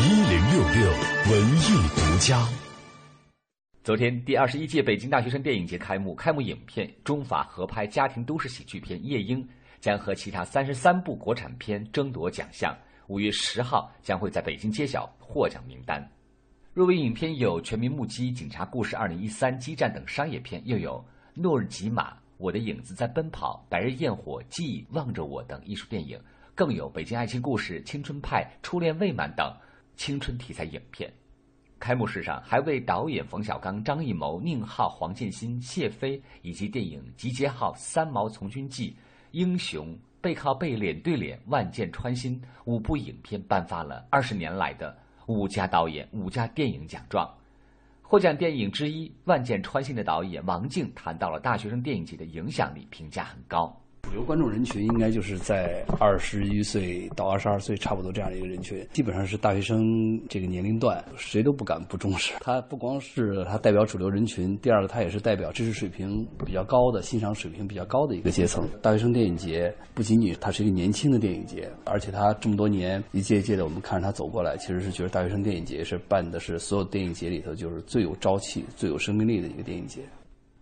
[0.00, 0.90] 一零六六
[1.30, 2.48] 文艺独家。
[3.84, 9.44] 昨天，第二十一届北京大学生电影节开幕，开幕影片中法合拍家庭都市喜剧片《夜莺》
[9.78, 12.74] 将和其他三十三部国产片争夺奖项。
[13.08, 16.02] 五月十号将会在北京揭晓获奖名单。
[16.72, 21.04] 入围影片有《全民目击》《警察故事二零一三》《激战》等商业片，又有。
[21.40, 26.20] 诺日吉玛，我的影子在奔跑，白日焰火，记忆望着我等艺术电影，
[26.52, 29.54] 更有北京爱情故事、青春派、初恋未满等
[29.96, 31.08] 青春题材影片。
[31.78, 38.90] 开幕式上还为导演冯小刚、张艺谋、宁浩、黄建新、谢飞以及电影《集结号》《三毛从军记》
[39.30, 39.86] 《英雄》
[40.20, 47.32] 《背靠背脸对脸》《万箭穿心》五部影片颁发了二十年来的五家导演五家电影奖状。
[48.10, 53.77] 获奖电影之一《万箭穿心》的导演王静谈到了大学生电影节的影响力，评价很高。
[54.02, 62.32] 主流观众人群应该就是在二十一岁到二十二岁差不多这样的一个人群，基本上是大学生这个年龄段，谁都不敢不重视。
[62.40, 68.66] 它不光是它代表主流人群，第二个它也是代表知识水平比较高的、欣赏水平比较高的一个阶层。
[68.80, 80.00] 大学生电影节不仅仅它是一个年轻的电影节，而且它这么多年一届一届的，我们看着它走过来，其实是觉得大学生电影节是办的是所有电影节里头就是最有朝气、最有生命力的一个电影节。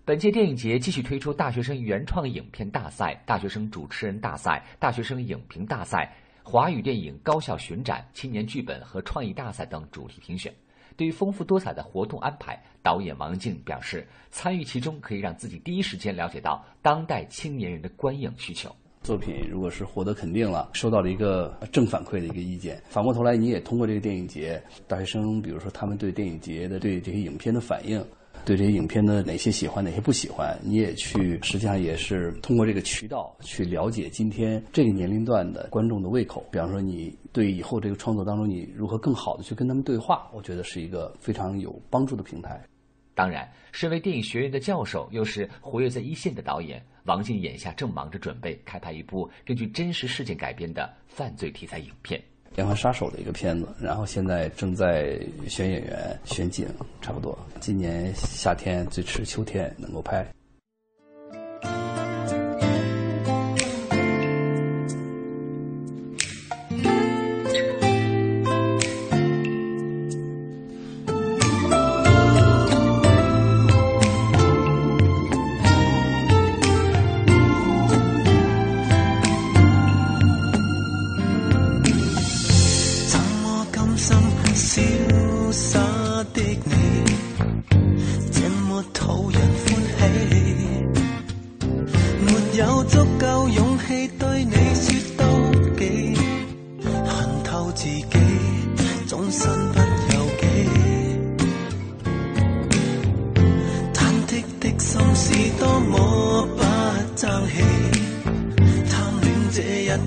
[0.07, 10.55] 本届电影节继续推出大学生原创影片大赛、大学生主持人大赛、大学生影评大赛、华语电影高校巡展、青年剧本和创意大赛等主题评选。
[10.97, 18.71] 对于丰富多彩的活动安排，导演王静表示，参与其中可以让自己第一时间了解到当代青年人的观影需求。
[19.03, 28.01] 作品如果是获得肯定了，收到了一个正反馈的一个意见，反过头来你也通过这个电影节，大学生比如说他们对电影节的对这些影片的反应。
[28.47, 36.47] 对这些影片的哪些喜欢，哪些不喜欢，你也去，实际上也是通过这个渠道去了解今天这个年龄段的观众的胃口。
[36.53, 42.65] 比方说，你对以后这个创作当中，你如何更好的去跟他们对话，我觉得是一个非常有帮助的平台。
[43.17, 52.23] 当然，身为电影学院的教授，又是活跃在一线的导演王静，眼下正忙着准备开拍一部根据真实事件改编的犯罪题材影片。
[52.57, 56.67] 连环杀手的一个片子，然后现在正在选演员、选景，
[57.03, 60.27] 差不多今年夏天最迟秋天能够拍。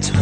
[0.01, 0.13] 谁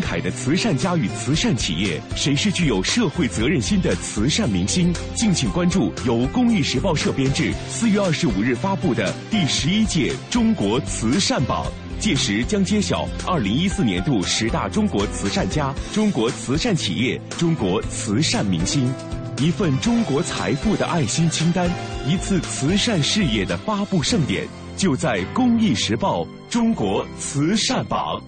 [0.00, 2.00] 慷慨的慈善家与慈善企业？
[2.16, 4.92] 谁是具有社会责任心的慈善明星？
[5.14, 11.66] 敬请关注由《公益时报》社编制四月二十五日发布的第十一届中国慈善榜，
[11.98, 18.92] 届时将揭晓二零一四年度十大中国慈善家、中国慈善企业、中国慈善明星，
[19.38, 21.70] 一份中国财富的爱心清单，
[22.08, 24.46] 一次慈善事业的发布盛典，
[24.76, 28.22] 就在《公益时报》中国慈善榜。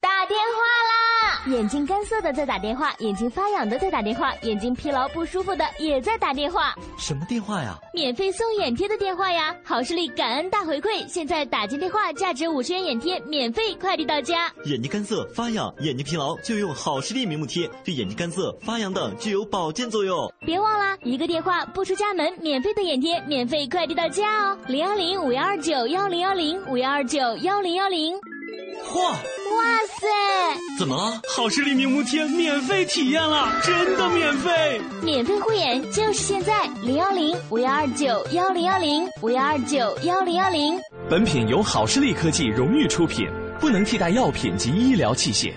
[0.00, 0.71] 打电话！
[1.46, 6.72] 眼睛干涩的在打电话，眼睛发痒的在打电话，眼睛疲劳不舒服的也在打电话。
[6.96, 7.76] 什么电话呀？
[7.92, 9.52] 免费送眼贴的电话呀！
[9.64, 14.52] 好视力感恩大回馈，现在打进电话，价值五十元眼贴免费快递到家。
[14.66, 20.32] 眼睛干涩、发痒、眼睛疲劳就用好视力明目贴，对眼睛干涩、发痒等具有保健作用。
[20.46, 24.58] 别忘了，一个电话不出家门，免费的眼贴免费快递到家哦！
[24.68, 28.14] 零幺零五幺二九幺零幺零五幺二九幺零幺零。
[28.84, 29.00] 嚯！
[29.00, 29.16] 哇
[29.98, 30.06] 塞！
[30.78, 31.20] 怎么了？
[31.28, 34.80] 好视力明目贴免费体验了，真的免费！
[35.02, 36.66] 免费护眼就是现在！
[36.82, 40.78] 零幺零五幺二九幺零幺零五幺二九幺零幺零。
[41.08, 43.26] 本品由好视力科技荣誉出品，
[43.60, 45.52] 不能替代药品及医疗器械。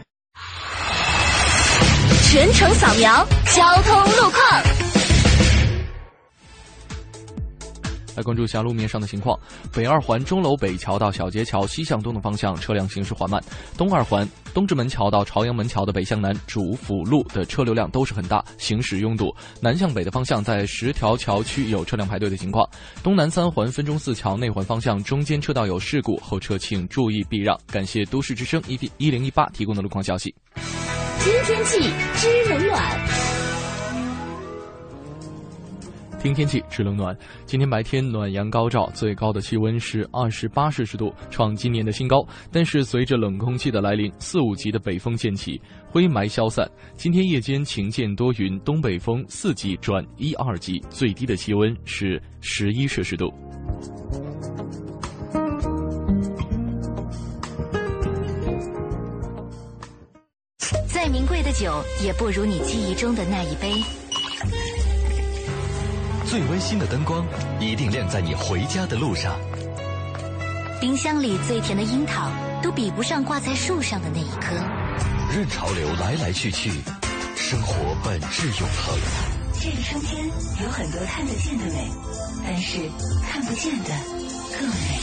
[2.32, 4.85] 全程扫描交通路况。
[8.16, 9.38] 来关注一下路面上的情况。
[9.74, 13.39] 北二环钟楼北桥到小街桥西向东的方向车辆行驶缓慢；
[13.78, 19.34] 东二环东直门桥到朝阳门桥的北向南主辅路的车流量都是很大，行驶拥堵。
[19.61, 22.68] 南向北的方向在十条桥区有车辆排队的情况。
[23.03, 27.59] 东南三环分钟寺桥内环方向中间车道有事故，后车请注意避让。
[27.72, 30.34] 感谢都市之声一一零一八提供的路况消息。
[31.20, 31.80] 知天气，
[32.16, 33.35] 知冷暖。
[36.26, 37.16] 听天气，知冷暖。
[37.46, 42.26] 今天白天暖阳高照，最高的气温是二十八摄氏度，创今年的新高。
[42.52, 46.68] 但是随着冷空气的来临，四五级的北风渐起，灰霾消散。
[46.96, 53.32] 今天夜间晴间多云，东北风四级转一二级，最低的气温是十一摄氏度。
[60.88, 61.72] 再名贵的酒，
[62.04, 63.80] 也不如你记忆中的那一杯。
[66.26, 67.24] 最温馨的灯光，
[67.60, 69.40] 一定亮在你回家的路上。
[70.82, 72.32] 冰箱里最甜的樱桃
[72.64, 74.56] 都，比不上挂在树上的那一颗。
[75.34, 76.72] 任潮流来来去去，
[77.36, 78.98] 生活本质永恒。
[79.62, 80.26] 这个春天
[80.64, 81.90] 有很多看得见的美，
[82.44, 82.80] 但是
[83.30, 83.90] 看不见的
[84.60, 85.00] 更美。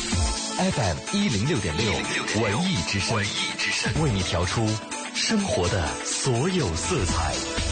[0.71, 1.93] FM 一零六点六
[2.43, 3.17] 文艺之声，
[4.03, 4.67] 为你调出
[5.15, 7.72] 生活的所有色彩。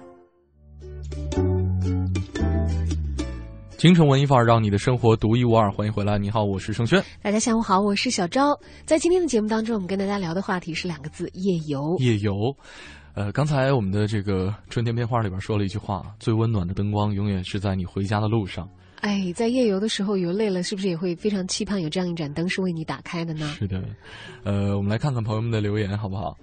[3.81, 5.71] 京城文艺范儿，让你的生活独一无二。
[5.71, 7.03] 欢迎回来，你好，我是盛轩。
[7.19, 8.55] 大家下午好，我是小昭。
[8.85, 11.97] 在今天的节目当中，我们跟大家聊的话题是两个字：夜游。
[11.97, 12.55] 夜游。
[13.15, 18.69] 呃，刚才我们的这个春天片花里边说了一句话：“最温暖的灯光，永远是在你回家的路上。”
[19.01, 23.51] 哎，在夜游的时候游累了，是不是也会非常期盼有这样一盏灯是为你打开的呢？
[23.57, 23.83] 是的。
[24.43, 26.37] 呃，我们来看看朋友们的留言，好不好？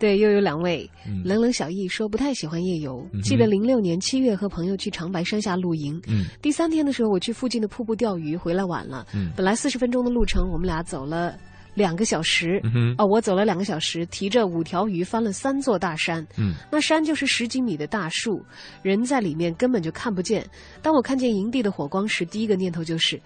[0.00, 3.06] 对，又有两位，嗯、冷冷小易说不太喜欢夜游。
[3.12, 11.36] 嗯、记得零六年七月和朋友去长白山下露营，嗯，第三天的时候我去附近的瀑布钓鱼，回来晚了，嗯，本来四十分钟的路程，我们俩走了。
[11.72, 18.44] 两个小时，嗯、哦，我走了两个小时，提着五条鱼翻了三座大山，嗯，那山就是十几米的大树，
[18.82, 20.44] 人在里面根本就看不见。
[20.82, 23.18] 当我看见营地的火光时，第一个念头就是，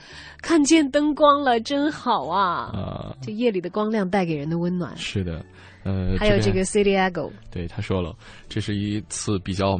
[0.42, 2.70] 看见灯光了，真好啊！
[2.74, 4.94] 啊，这夜里的光亮带给人的温暖。
[4.94, 5.42] 是的，
[5.84, 8.14] 呃，还有这个 Cidiago，对他说了，
[8.48, 9.78] 这是一次比较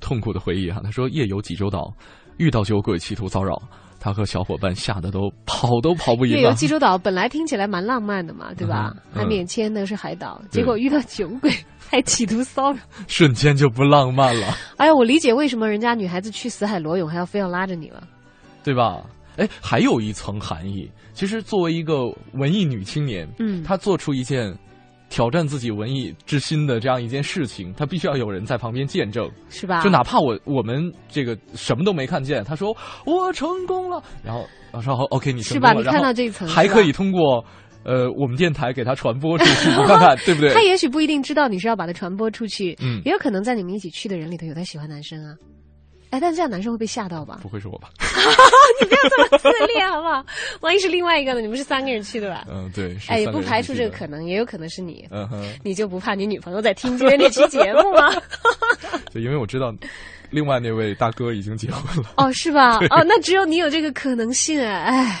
[0.00, 0.80] 痛苦的回忆哈。
[0.84, 1.92] 他说夜游济州岛，
[2.36, 3.56] 遇到酒鬼企图骚扰。
[3.98, 6.36] 他和小伙伴吓得都跑都跑不赢。
[6.36, 8.94] 夜游济州岛本来听起来蛮浪漫的嘛，对吧？
[8.94, 12.78] 嗯、还免签的是海岛，结果遇到酒鬼还企图骚扰，
[13.08, 14.54] 瞬间就不浪漫了。
[14.76, 18.06] 哎呀，我理解为什么人家女孩子去死海裸泳还要非要拉着你了，
[18.62, 19.04] 对吧？
[19.38, 20.88] 哎，还有一层含义。
[21.12, 24.56] 其实作为一个文艺女青年，嗯，她做出一件。
[25.08, 29.80] 挑战自己文艺之心的这样一件事情，他必须要有人在旁边见证，是吧？
[29.82, 35.72] 就哪怕我我们这个什么都没看见，他说我成功了，然后我说 OK，你是吧？
[35.72, 37.44] 你看到这一层，还可以通过
[37.84, 40.52] 呃我们电台给他传播出去，你看看对不对？
[40.52, 45.34] 他也许不一定知道你是要把它传播出去，嗯，也有可能在你们一起去的人里头有他喜欢男生啊。
[46.16, 47.40] 哎，但这样男生会被吓到吧？
[47.42, 47.90] 不会是我吧？
[48.80, 50.24] 你不要这么自恋好不好？
[50.60, 51.40] 万一是另外一个呢？
[51.42, 52.46] 你们是三个人去的吧？
[52.50, 52.96] 嗯，对。
[53.08, 55.06] 哎，也不排除这个可能，也有可能是你。
[55.10, 55.44] 嗯哼。
[55.62, 58.10] 你就不怕你女朋友在听今天这期节目吗？
[59.12, 59.74] 就因为我知道，
[60.30, 62.12] 另外那位大哥已经结婚了。
[62.16, 62.78] 哦，是吧？
[62.88, 65.20] 哦，那只有你有这个可能性哎。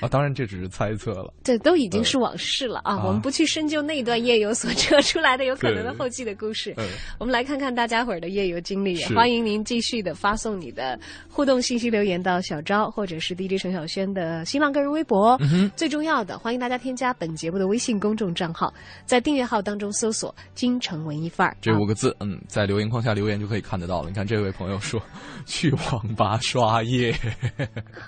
[0.00, 1.32] 啊，当然这只是猜测了。
[1.44, 2.94] 这都已经是往事了啊！
[2.94, 6.86] 啊我们不去深究那一段夜游所 扯出来的有可能的后继的故事嗯。
[7.18, 10.98] 我们来看看大家伙儿的夜游经历，也欢迎您继续的发送你的
[11.28, 15.36] 互动信息留言到小昭或者是 DJ 陈小轩的新浪个人微博。
[15.40, 18.72] 嗯最重要的，欢迎大家添加本节目的微信公众账号，
[19.04, 21.56] 在订阅号当中搜索“京城文艺范儿”。
[21.60, 24.08] 这五个字，嗯，在留言框下留言就可以看得到了。
[24.08, 25.00] 你看，这位朋友说
[25.46, 27.14] 去网吧刷夜，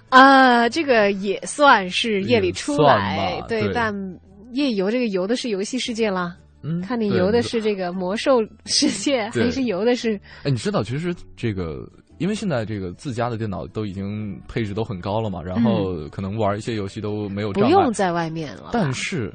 [0.09, 3.95] 啊，这个也算是夜里出来，吧对但
[4.53, 6.37] 夜游这个游的是游戏世界啦。
[6.65, 10.15] 嗯看你游的是这个魔兽世界，还是游的是
[10.45, 11.85] 哎，你知道，其实这个，
[12.19, 17.71] 因为现在这个自家的电脑都已经配置都很高了嘛，然后可能玩一些游戏都没有嗯不障碍。
[17.73, 18.71] 用在外面了？
[18.73, 19.35] 但是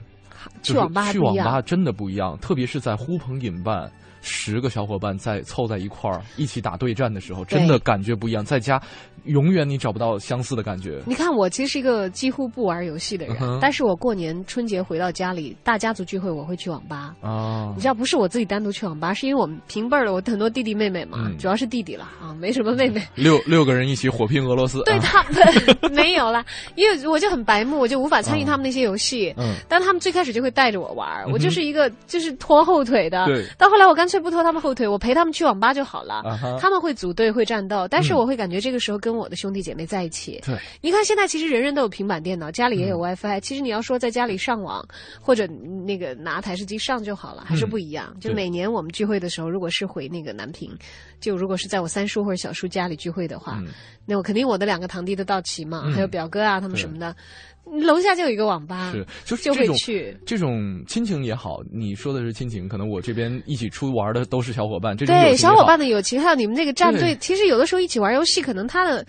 [0.63, 3.91] 去网吧去网吧真的不一样，特别是在呼朋引伴。
[4.27, 8.43] 十个小伙伴在凑在一块儿一起打对战的时候，真的感觉不一样。
[8.43, 8.79] 在家，
[9.23, 11.01] 永远你找不到相似的感觉。
[11.05, 17.15] 你看，我其实是一个几乎不玩游戏的人，嗯但是我过年春节回到家里，大家族聚会我会去网吧。
[17.21, 23.01] 啊你知道，不是我自己单独去网吧，是因为我们平辈儿的，我很多弟弟妹妹嘛，嗯主要是弟弟了啊，没什么妹妹。
[23.15, 29.33] 六六个人一起火拼俄罗斯， 对啊他们没有啦，因为我就很白目，我就无法参与他们那些游戏。
[29.37, 33.25] 嗯但他们最开始就会带着我玩，嗯我就是一个就是拖后腿的。
[33.25, 36.23] 对到后来我干脆不拖他们后腿，我陪他们去网吧就好了。
[36.59, 40.41] 他们会组队会战斗，但是嗯我会感觉这个时候跟我的兄弟姐妹在一起。
[40.45, 44.85] 对，你看现在其实人人都有平板电脑，家里也有嗯 WiFi、其实你要说在家里上网
[45.21, 48.15] 或者那个拿台式机上就好了，还是不一样。
[48.19, 50.71] 就每年我们聚会的时候，如果是回那个南平，
[51.19, 53.67] 就如果是在我三叔或者小叔家里聚会的话，嗯
[54.09, 57.13] 那我肯定我的两个堂弟都到齐嘛，嗯还有表哥啊他们什么的，
[57.81, 60.17] 楼下就有一个网吧，是，就是就会这种去。
[60.25, 69.05] 这种亲情也好，你说的是亲情，可能我这边一起出玩的都是小伙伴，这种对小伙伴的友情，还有你们那个战队，其实有的时候一起玩游戏，可能他的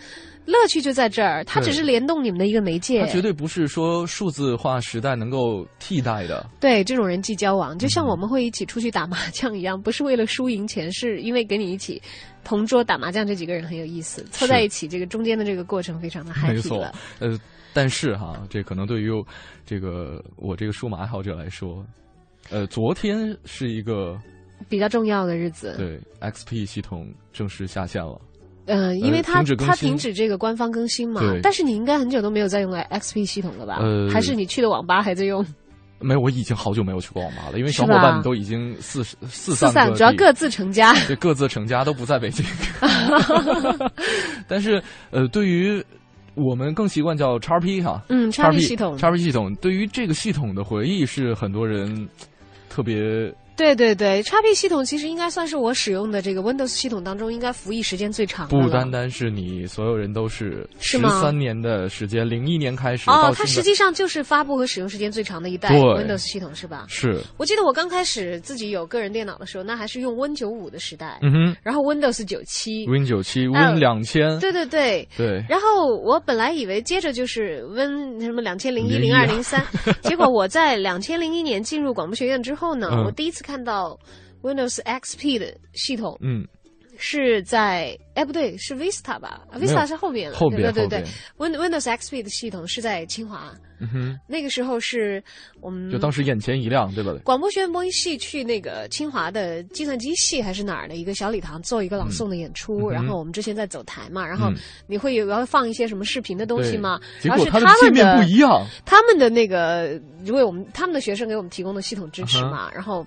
[0.47, 3.03] 乐趣就在这儿，它只是联动你们的一个媒介。
[3.03, 6.49] 它绝对不是说数字化时代能够替代的。
[6.59, 12.01] 对这种人际交往，就像嗯我们会一起出去打麻将一样，不是为了输赢钱，是因为跟你一起
[12.45, 17.39] 同桌打麻将，这几个人很有意思，凑在一起，这个中间的这个过程非常的 happy 没错了。，呃，
[17.73, 19.11] 但是哈，这可能对于
[19.64, 21.85] 这个我这个数码爱好者来说，
[22.51, 24.19] 呃，昨天是一个
[24.69, 25.75] 比较重要的日子。
[25.77, 28.21] 对 XP 系统正式下线了。
[28.66, 33.79] 嗯，因为呃它它停止这个官方更新嘛对，但是你应该很久都没有在用 XP 系统了吧？
[33.81, 35.45] 呃还是你去的网吧还在用？
[36.01, 40.95] 没有，我已经好久没有去过网吧了，因为小伙伴们都已经四十四四散，主要各自成家。
[41.07, 42.45] 对各自成家，都不在北京。
[44.47, 45.85] 但是呃，对于
[46.39, 48.97] 我们更习惯叫叉 P 哈，嗯叉 P 系统。
[48.97, 52.09] 叉 P 系统，对于这个系统的回忆是很多人
[52.68, 58.57] 特别对对对，XP 系统其实应该算是我使用的这个 Windows 系统当中应该服役时间最长的。
[58.57, 61.21] 不单单是你，所有人都是十是吗？
[61.21, 66.87] 三年的时间，零一年开始哦它实际上就是发布和使用时间最长的一代 Windows 系统是吧？
[66.89, 67.21] 是。
[67.37, 71.57] 我记得我刚开始自己有个人电脑的时候，那还是用 Win 九五的时代，嗯哼。
[71.65, 72.87] 然后 Windows 九七。
[72.87, 75.09] Win 九七，Win 两千，对对对。
[75.17, 75.45] 对。
[75.49, 79.61] 然后我本来以为接着就是 Win 什么两千零一、01零二、零三，
[80.03, 83.05] 结果我在两千零一年进入广播学院之后呢，嗯。
[83.05, 83.99] 我第一次看到
[84.43, 86.47] Windows XP 的系统嗯，
[86.99, 91.05] 是在哎不对，是 Vista 吧？Vista 是后面了，后边对对对
[91.37, 95.23] ，Win Windows XP 的系统是在清华，嗯哼，那个时候是
[95.61, 97.13] 我们就当时眼前一亮，对吧？
[97.25, 104.57] 广播学院播音系去那个清华的计算机系还是哪儿的一个小礼堂做一个朗诵的演出，然后我们之前在走台嘛，然后嗯。
[104.89, 107.29] 你会有要放一些什么视频的东西嘛，对。
[107.29, 108.67] 然后是结果它的界面他们的不一样。
[108.85, 113.07] 他们的那个为我们他们的学生给我们提供的系统支持嗯嘛，然后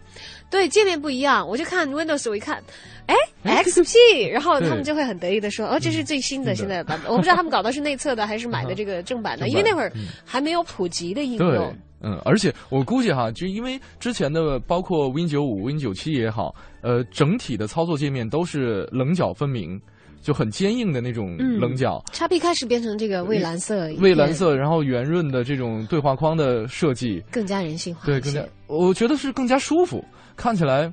[0.52, 2.62] 对界面不一样，我就看 Windows 我一看，
[3.08, 3.16] 哎
[3.64, 3.95] XP，
[4.30, 19.80] 然后他们就会很得意的说，哦这是最新的现在的版本，我不知道他们搞的是内测的还是买的这个正版的，因为那会儿嗯还没有普及的应用。，嗯，而且我估计哈，就因为之前的包括 Win 九五、Win 九七也好，呃，整体的操作界面都是棱角分明，
[20.22, 21.59] 就很坚硬的那种嗯。
[21.59, 22.03] 棱角。
[22.11, 30.03] 叉 P 开始变成这个蔚蓝色，蔚蓝色，然后圆润的这种对话框的设计，更加人性化对，更加，我觉得是更加舒服，
[30.36, 30.91] 看起来。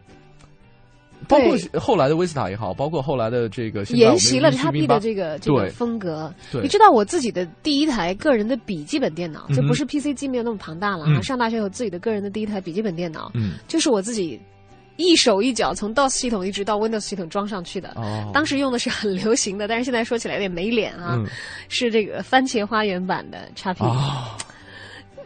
[1.27, 6.33] 包括后来的 Vista 也好，包括后来的这个沿袭了 Win7 叉 P 的这个这个风格。
[6.53, 6.63] 对。
[6.63, 9.57] 你知道我自己的第一台个人的笔记本电脑，嗯。
[9.57, 11.09] 就不是 PC 机没有那么庞大了啊。
[11.09, 11.23] 嗯。
[11.25, 13.55] 上大学有自己的个人的第一台笔记本电脑，嗯。
[13.67, 14.41] 就是我自己
[14.99, 17.91] 一手一脚从 DOS 系统一直到 Windows 系统装上去的。
[17.97, 21.27] 哦当时用的是很流行的，但是现在说起来有点没脸啊，嗯
[21.69, 23.85] 是这个番茄花园版的叉 P。
[23.85, 24.37] 哦，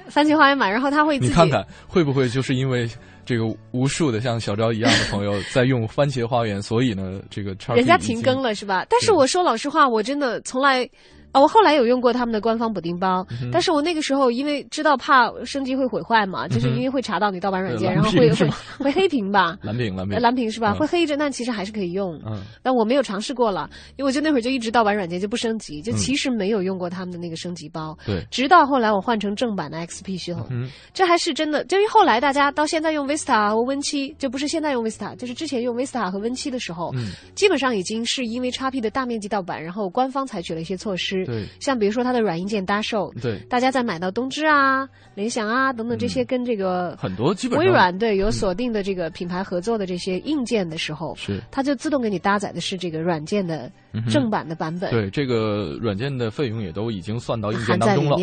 [0.09, 2.89] 番茄花园版，然后它会自己你看看会不会就是因为
[3.25, 8.87] 这个无数的像小昭一样的朋友在用番茄花园，所以呢，这个叉 P 人家停更了是吧？
[8.89, 10.89] 但是我说老实话，我真的从来。
[11.33, 18.49] 啊，我后来有用过他们的官方补丁包，嗯但是我那个时候因为知道怕升级会毁坏嘛，就是因为会查到你盗版软件，对然后会会
[18.85, 20.73] 会黑屏吧， 蓝屏蓝屏呃蓝屏是吧？
[20.73, 22.15] 嗯会黑着，但其实还是可以用。
[22.27, 27.97] 嗯但我没有尝试过了，因为我就那会儿就一直盗版软件就不升级，就嗯其实没有用过他们的那个升级包。
[28.07, 31.65] 对直到后来我换成正版的 XP 系统，嗯这还是真的。
[31.65, 41.22] 就因为后来大家到现在用 Vista 和 Win 七，就不是现在用 Vista，就是之前用 Vista 和 Win 七的时候，嗯基本上已经是因为 XP 的大面积盗版，然后官方采取了一些措施。
[41.25, 53.71] 对像比如说它的软硬件搭售，对大家在买到东芝啊、联想啊等等这些跟这个很多基本微软对有锁定的这个品牌合作的这些硬件的时候，是它就自动给你搭载的是这个软件的
[54.11, 54.91] 正版的版本。
[54.91, 58.17] 对这个软件的费用也都已经算到硬件当中了。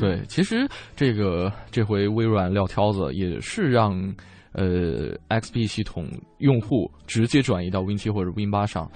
[0.00, 3.92] 对，其实这个这回微软撂挑子也是让
[4.52, 8.90] 呃 XP 系统用户直接转移到 Win 七或者 Win 八上。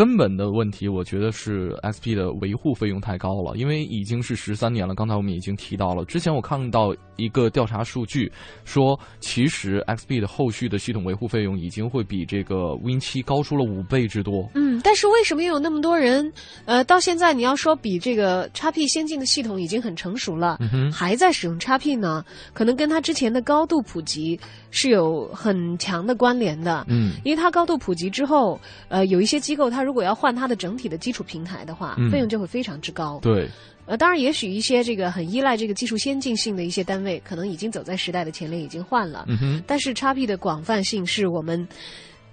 [0.00, 4.94] 根本的问题，我觉得是 XP 的维护费用太高了，因为已经是十三年了。
[4.94, 8.32] 刚才我们已经提到了，之前我看到一个调查数据
[8.64, 14.48] 说，其实 XP 的后续的系统维护费用已经会比这个 Win 七高出了五倍之多。
[14.54, 16.32] 嗯，但是为什么又有那么多人，
[16.64, 22.24] 呃，到现在你要说比这个 XP 先进的系统已经很成熟了，嗯还在使用 XP 呢？
[22.54, 24.40] 可能跟它之前的高度普及
[24.70, 26.86] 是有很强的关联的。
[26.88, 33.18] 嗯因为它高度普及之后，呃，有一些机构它如果要换它的整体的基础平台的话，嗯费用就会非常之高。
[33.22, 33.48] 对，
[33.86, 39.24] 呃，当然，也许一些这个很依赖这个技术先进性的一些单位，可能已经走在时代的前列，已经换了。
[39.28, 41.66] 嗯哼但是 XP 的广泛性是我们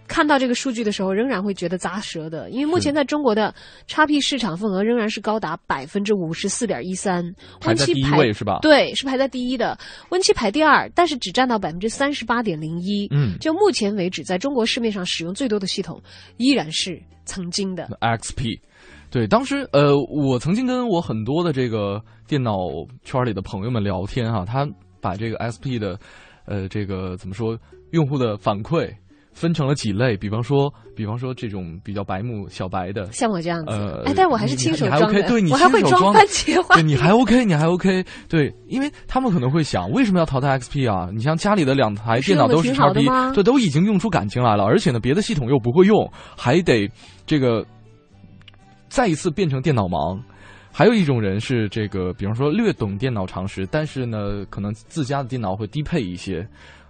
[0.08, 3.54] 看到这个数据的时候，仍然会觉得咂舌的，因为目前在中国的
[3.88, 7.24] XP 市场份额仍然是高达百分之五十四点一三，
[7.60, 8.60] 排在第一位是吧？
[8.62, 9.78] 对，是排在第一的。
[10.10, 13.08] 温七排第二，但是只占到百分之三十八点零一。
[13.12, 16.02] 嗯，就目前为止，在中国市面上使用最多的系统
[16.38, 18.60] 依然是曾经的 XP。
[19.12, 22.58] 对，当时呃，我曾经跟我很多的这个电脑
[23.04, 24.68] 圈里的朋友们聊天哈，他
[25.02, 26.00] 把这个 XP 的
[26.46, 27.58] 呃这个怎么说
[27.92, 28.90] 用户的反馈。
[29.38, 41.07] 分成了几类，比方说，比方说这种比较白目小白的，像我这样子，呃，哎，但我还是亲手装的，对，你我还会装番茄对，你还 OK，你还 OK，对，因为他们可能会想，为什么要淘汰 XP 啊？
[41.14, 46.89] 你像家里的两台电脑都是 XP，对，都已经用出感情来了，而且呢，别的系统又不会用，还得
[47.27, 47.64] 这个
[48.89, 50.19] 再一次变成电脑盲。
[50.72, 56.47] 还有一种人是这个，比方说略懂电脑常识，但是呢，可能自家的电脑会低配一些。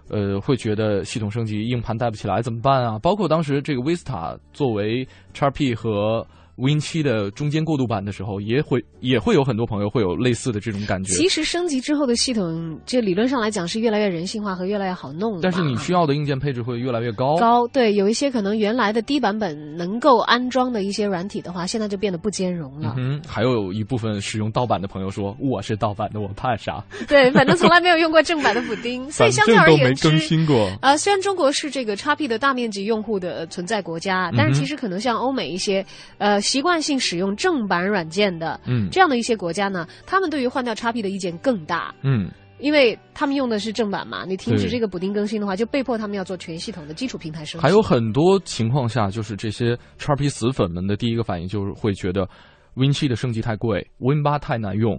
[0.08, 2.98] 呃，会觉得系统升级硬盘带不起来怎么办啊？
[3.00, 6.26] 包括当时这个 Vista 作为 XP 和
[6.58, 11.14] Win 七的中间过渡版的时候，也会也会有很多朋友会有类似的这种感觉。
[11.14, 15.40] 其实升级之后的系统，这理论上来讲是越来越人性化和越来越好弄。
[15.40, 17.36] 但是你需要的硬件配置会越来越高。
[17.36, 22.94] 高对，有一些可能原来的低版本能够安装的一些软体的话，现在就变得不兼容了。
[22.98, 30.68] 嗯，还有一部分使用盗版的朋友说：“我是盗版的，我怕啥？”对，反正从来没有用过正版的补丁， 所以相对而言之，更新过。
[30.82, 35.84] 呃，虽然中国是这个 XP 的大面积用户的存在国家，但是其实可能像欧美一些
[36.18, 37.28] 呃习惯性使用。
[37.36, 47.62] 正版软件的，嗯，这样的一些国家呢，他们对于换掉叉 P 的意见更大，嗯，因为他们用的是正版嘛，你停止这个补丁更新的话，就被迫他们要做全系统的基础平台升级。
[47.62, 52.26] 还有很多情况下，就是这些叉 P 死粉们的第一个反应就是会觉得
[52.74, 54.98] Win 七的升级太贵，Win 八太难用。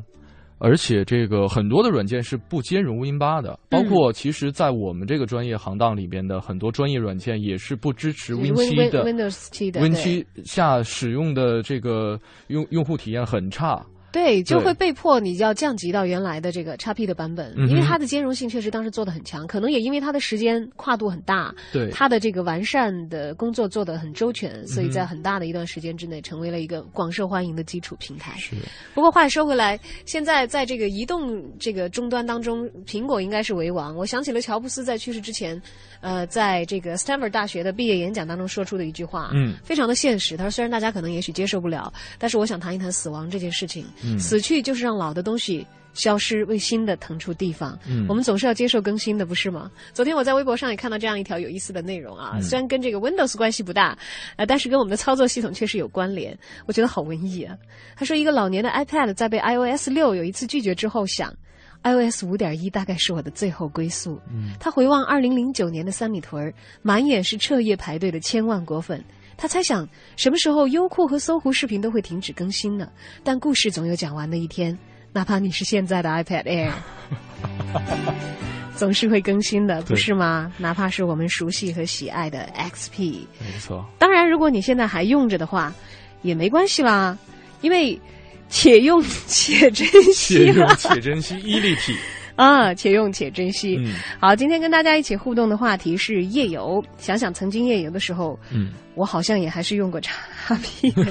[0.60, 9.06] 而且这个很多的软件是不兼容 Win 八的，包括其实，在我们这个专业行当里边的很多专业软件也是不支持 Win 七的。
[9.06, 13.84] Windows 七的 Win 七下使用的这个用用户体验很差。
[14.11, 28.34] 对，就会被迫你要降级到原来的这个 XP 的版本，因为它的兼容性确实当时做的很强，可能也因为它的时间跨度很大，对它的这个完善的工作做的很周全，所以在很大的一段时间之内成为了一个广受欢迎的基础平台。
[28.38, 28.56] 是。
[28.94, 33.95] 不过话说回来，现在在这个移动这个终端当中，苹果应该是为王。
[33.95, 35.61] 我想起了乔布斯在去世之前，
[36.01, 40.35] 呃，在这个 Stanford 大学的毕业演讲当中说出的一句话，嗯，非常的现实。
[40.35, 43.85] 他说：“虽然大家可能也许接受不了，但是我想谈一谈死亡这件事情。
[44.03, 47.77] 嗯死去就是。”让老的东西消失，为新的腾出地方。
[47.85, 49.69] 嗯，我们总是要接受更新的，不是吗？
[49.93, 53.97] 昨天我在微博上也看到这样一条有意思的内容啊，虽然跟这个 Windows 关系不大，
[54.38, 56.35] 呃，但是跟我们的操作系统确实有关联。
[56.65, 57.55] 我觉得好文艺啊。
[57.95, 61.34] 他说，一个老年的 iPad 在被 iOS 六有一次拒绝之后，想
[61.84, 64.19] iOS 五点一大概是我的最后归宿。
[64.31, 69.03] 嗯，他回望二零零九年的三里屯，满眼是彻夜排队的千万果粉。
[69.38, 69.88] 他猜想
[70.18, 72.89] 什么时候优酷和搜狐视频都会停止更新呢？
[73.23, 74.77] 但故事总有讲完的一天。
[75.11, 76.72] 哪怕你是现在的 iPad Air，
[78.76, 80.53] 总是会更新的，不是吗？
[80.57, 83.84] 哪怕是我们熟悉和喜爱的 XP，没错。
[83.97, 85.73] 当然，如果你现在还用着的话，
[86.22, 87.18] 也没关系啦，
[87.61, 87.99] 因为
[88.49, 91.95] 且用且珍惜，且用且珍惜，伊利体。
[92.39, 93.76] 啊，且用且珍惜。
[93.77, 96.81] 嗯，好，今天跟大家一起互动的话题是夜游。
[96.97, 101.05] 想想曾经夜游的时候，嗯，我好像也还是用过叉 P 的，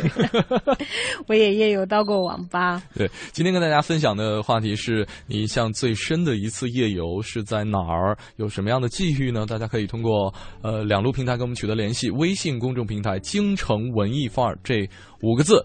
[1.28, 2.82] 我也夜游到过网吧。
[2.96, 8.16] 对，今天跟大家分享的话题是你印象最深的一次夜游是在哪儿？
[8.36, 9.44] 有什么样的际遇呢？
[9.44, 10.32] 大家可以通过
[10.62, 14.88] 呃两路平台跟我们取得联系，微信公众平台“京城文艺范儿”这
[15.20, 15.62] 五个字。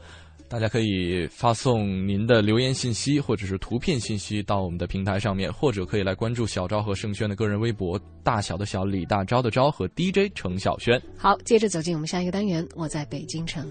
[0.49, 11.01] 大家可以发送您的留言信息或者是图片信息到我们的平台上面，或者可以来关注小昭和盛轩的个人微博“大小的小李大钊的昭”和 DJ 程小轩。
[11.17, 13.65] 好，接着走进我们下一个单元，我在北京城。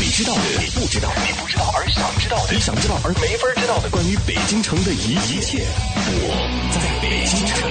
[0.00, 4.90] 你知道的，你不知道，你不知道而想知道的，你想知道而没法知道的，关于北京城的。
[4.92, 6.34] 一一切，我
[6.74, 7.70] 在北京城。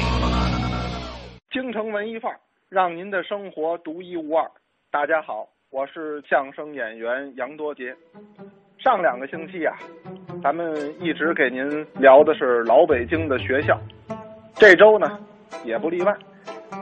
[1.51, 2.39] 京城文艺范儿，
[2.69, 3.21] 让您的。
[3.23, 4.49] 生活独一无二。
[4.89, 5.47] 大家好。
[5.73, 7.95] 我是相声演员杨多杰。
[8.77, 9.75] 上两个星期啊，
[10.43, 13.75] 咱们一直给您聊的是老北京的学校，
[14.53, 15.17] 这周呢
[15.65, 16.15] 也不例外，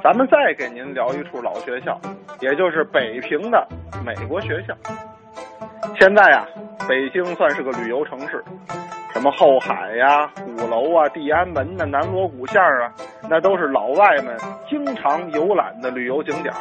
[0.04, 1.98] 咱们再给您聊一处老学校，
[2.42, 3.66] 也就是北平的
[4.06, 4.76] 美国学校。
[5.98, 6.46] 现在啊，
[6.88, 8.44] 北京算是个旅游城市，
[9.14, 12.91] 什么后海呀、鼓楼啊、地安门呐、南锣鼓巷啊，
[13.30, 14.36] 那都是老外们
[14.70, 16.53] 经常游览的旅游景点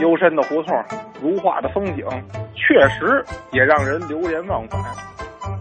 [0.00, 0.84] 幽深的胡同。
[1.20, 2.06] 如画的风景
[2.54, 4.80] 确实也让人流连忘返，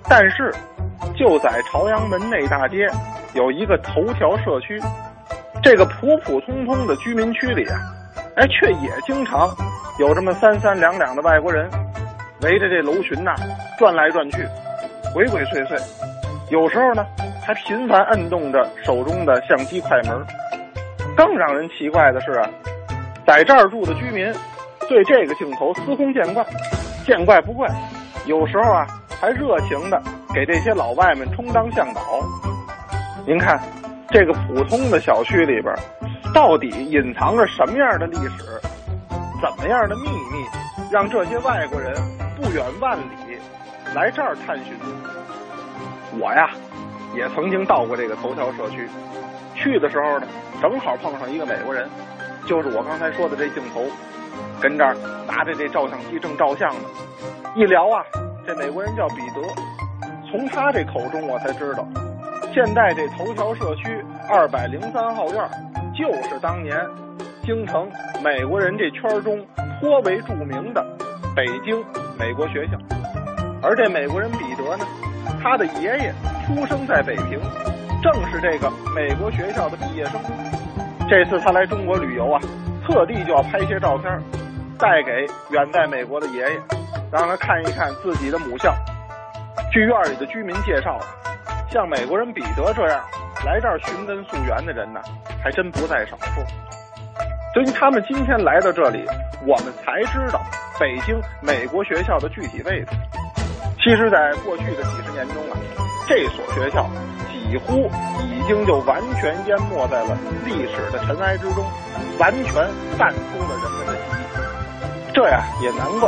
[0.09, 0.53] 但是
[1.17, 2.87] 就在朝阳门内大街
[3.33, 4.79] 有一个头条社区，
[5.61, 7.75] 这个普普通通的居民区里啊，
[8.37, 9.49] 哎，却也经常
[9.99, 11.69] 有这么三三两两的外国人
[12.41, 13.33] 围着这楼群呐
[13.77, 14.45] 转来转去，
[15.13, 15.77] 鬼鬼祟祟。
[16.49, 17.05] 有时候呢，
[17.45, 20.25] 还频繁摁动着手中的相机快门。
[21.17, 22.49] 更让人奇怪的是啊，
[23.27, 24.33] 在这儿住的居民
[24.87, 26.45] 对这个镜头司空见惯，
[27.05, 27.67] 见怪不怪。
[28.25, 28.87] 有时候啊，
[29.19, 30.01] 还热情的
[30.33, 32.01] 给这些老外们充当向导。
[33.27, 33.59] 您看，
[34.09, 35.75] 这个普通的小区里边，
[36.33, 38.45] 到底隐藏着什么样的历史，
[39.41, 40.45] 怎么样的秘密，
[40.89, 41.93] 让这些外国人
[42.41, 43.37] 不远万里
[43.93, 44.73] 来这儿探寻？
[46.19, 46.49] 我呀，
[47.15, 48.87] 也曾经到过这个头条社区，
[49.55, 50.27] 去的时候呢。
[50.61, 51.87] 正好碰上一个美国人，
[52.45, 53.81] 就是我刚才说的这镜头，
[54.59, 54.93] 跟这儿
[55.25, 56.81] 拿着这照相机正照相呢。
[57.55, 58.03] 一聊啊，
[58.45, 59.41] 这美国人叫彼得。
[60.29, 61.87] 从他这口中我才知道，
[62.53, 65.49] 现在这头条社区二百零三号院，
[65.95, 66.77] 就是当年
[67.45, 67.89] 京城
[68.21, 69.39] 美国人这圈中
[69.79, 70.85] 颇为著名的
[71.33, 71.81] 北京
[72.19, 72.73] 美国学校。
[73.63, 74.85] 而这美国人彼得呢，
[75.41, 76.13] 他的爷爷
[76.45, 77.39] 出生在北平。
[78.01, 80.21] 正是这个美国学校的毕业生，
[81.09, 82.39] 这次他来中国旅游啊，
[82.87, 84.21] 特地就要拍些照片，
[84.77, 86.61] 带给远在美国的爷爷，
[87.11, 88.73] 让他看一看自己的母校。
[89.69, 90.97] 据院里的居民介绍，
[91.69, 93.03] 像美国人彼得这样
[93.45, 95.01] 来这儿寻根溯源的人呢，
[95.43, 96.41] 还真不在少数。
[97.53, 99.05] 对于他们今天来到这里，
[99.45, 100.41] 我们才知道
[100.79, 102.87] 北京美国学校的具体位置。
[103.83, 105.57] 其实，在过去的几十年中啊，
[106.07, 106.89] 这所学校。
[107.49, 107.89] 几乎
[108.21, 110.15] 已经就完全淹没在了
[110.45, 111.65] 历史的尘埃之中，
[112.19, 112.53] 完全
[112.95, 115.11] 淡出了人们的记忆。
[115.15, 116.07] 这呀也难怪，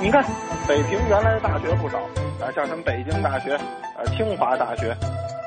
[0.00, 0.24] 你看
[0.66, 1.98] 北平原来的大学不少
[2.40, 3.54] 啊，像什么北京大学、
[3.98, 4.96] 呃清华大学，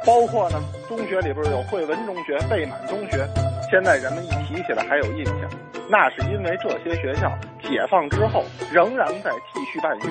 [0.05, 3.27] 包括呢中学里边有汇文中学、贝满中学，
[3.71, 5.49] 现在人们一提起来还有印象，
[5.89, 7.31] 那是因为这些学校
[7.61, 10.07] 解放之后仍然在继续办学。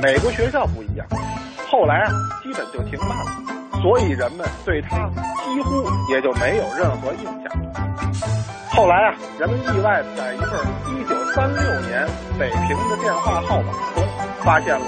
[0.00, 1.06] 美国学校不一样，
[1.68, 2.10] 后来啊
[2.42, 3.80] 基本就停办了。
[3.82, 5.08] 所以人们对他
[5.44, 7.44] 几乎也就没有任何印象。
[8.70, 10.48] 后来啊，人们意外的在一份
[11.34, 12.06] 1936年
[12.38, 14.04] 北平的电话号码中
[14.42, 14.86] 发现了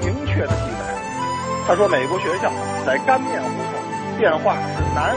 [0.00, 0.94] 明确的记载。
[1.66, 2.50] 他说，美国学校
[2.86, 5.14] 在干面胡同，电话是南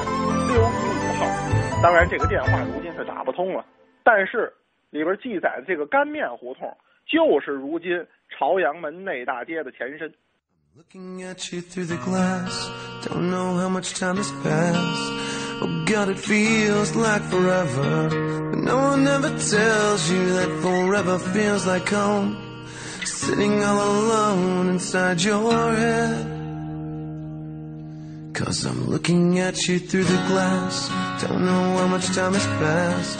[0.47, 1.50] 六一五号。
[1.81, 3.65] 当然，这个电话如今是打不通了。
[4.03, 4.53] 但是
[4.91, 6.77] 里边记载的这个干面胡同，
[7.07, 10.13] 就是如今朝阳门内大街的前身。
[10.77, 12.69] Looking at you through the glass,
[13.03, 15.11] don't know how much time has passed.
[15.61, 18.09] Oh God, it feels like forever.
[18.51, 22.37] But no one ever tells you that forever feels like home.
[23.03, 26.40] Sitting all alone inside your head.
[28.33, 30.89] Cause I'm looking at you through the glass.
[31.21, 33.19] Don't know how much time has passed.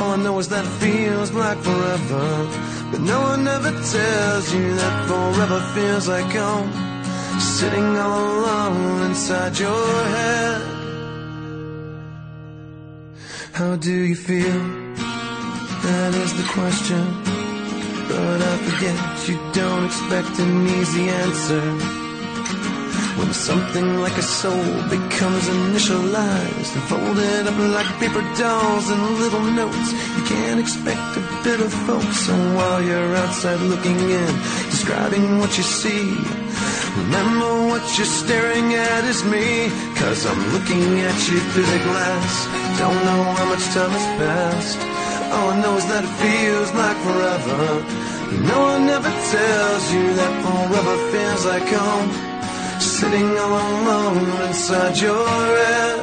[0.00, 2.48] All I know is that it feels like forever.
[2.90, 6.70] But no one ever tells you that forever feels like home.
[7.40, 10.62] Sitting all alone inside your head.
[13.52, 14.60] How do you feel?
[15.86, 17.04] That is the question.
[18.08, 22.01] But I forget you don't expect an easy answer.
[23.18, 29.44] When something like a soul becomes initialized and folded up like paper dolls and little
[29.52, 32.16] notes, you can't expect a bit of folks.
[32.26, 34.32] So while you're outside looking in,
[34.72, 36.16] describing what you see,
[36.96, 39.68] remember what you're staring at is me.
[40.00, 42.32] Cause I'm looking at you through the glass.
[42.78, 44.80] Don't know how much time has passed.
[45.36, 47.60] All I know is that it feels like forever.
[48.48, 52.31] No one ever tells you that forever feels like home
[53.02, 55.26] sitting all alone inside your
[55.60, 56.00] head.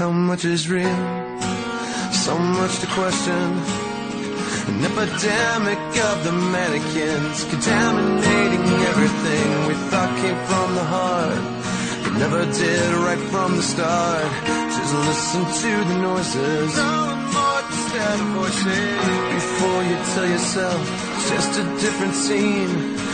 [0.00, 1.00] How much is real?
[2.24, 3.44] So much to question.
[4.70, 11.42] An epidemic of the mannequins contaminating everything we thought came from the heart.
[12.02, 14.28] But never did right from the start.
[14.76, 16.70] Just listen to the noises.
[19.38, 20.80] Before you tell yourself
[21.14, 23.13] it's just a different scene.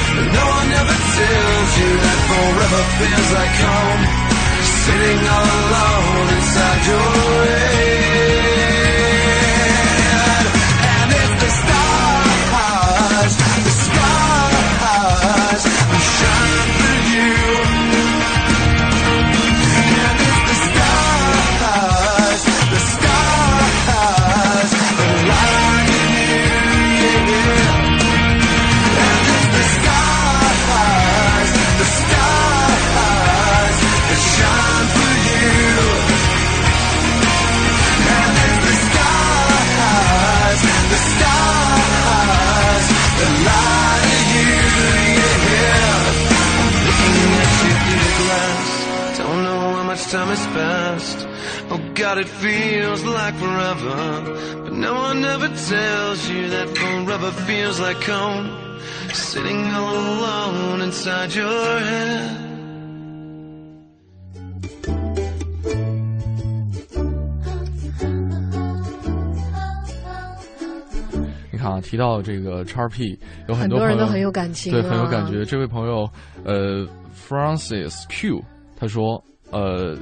[0.11, 4.03] No one ever tells you that forever feels like home.
[4.83, 7.09] Sitting all alone inside your
[7.45, 8.50] head
[50.10, 51.26] time has passed.
[51.70, 54.64] Oh God, it feels like forever.
[54.64, 58.50] But no one ever tells you that forever feels like home.
[59.12, 61.48] Sitting all alone inside your
[61.80, 62.42] head.
[71.52, 73.18] 你看啊，提到这个叉 P，
[73.48, 75.44] 有很多朋友多人都很有感情对，很有啊感觉。
[75.44, 76.08] 这位朋友，
[76.44, 76.86] 呃，
[77.28, 78.42] Francis Q，
[78.78, 79.97] 他说， 呃，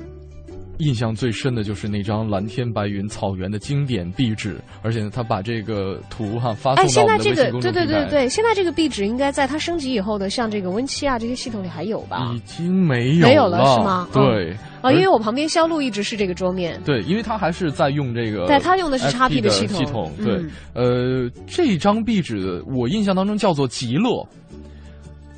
[0.77, 7.85] 印象最深的就是那张蓝天白云草原的经典壁纸，而且呢，他把这个图哈发哎，送到我们的微信现在这个对。
[7.85, 12.31] 对对对，现在这个壁纸应该在它升级以后的，像这个 Win 七啊这些系统里还有吧？
[12.33, 14.55] 已经没有没有了是吗对。
[14.81, 16.79] 啊，因为我旁边销路一直是这个桌面。
[16.85, 20.35] 对，因为他还是在用这个，对他用的是 XP 的系统系统对，
[20.73, 24.25] 嗯呃，这张壁纸我印象当中叫做极乐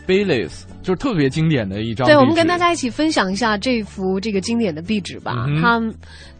[0.05, 2.07] b a i l e s 就是特别经典的一张。
[2.07, 5.45] 对，我们跟大家一起分享一下这幅这个经典的壁纸吧。
[5.47, 5.81] 嗯它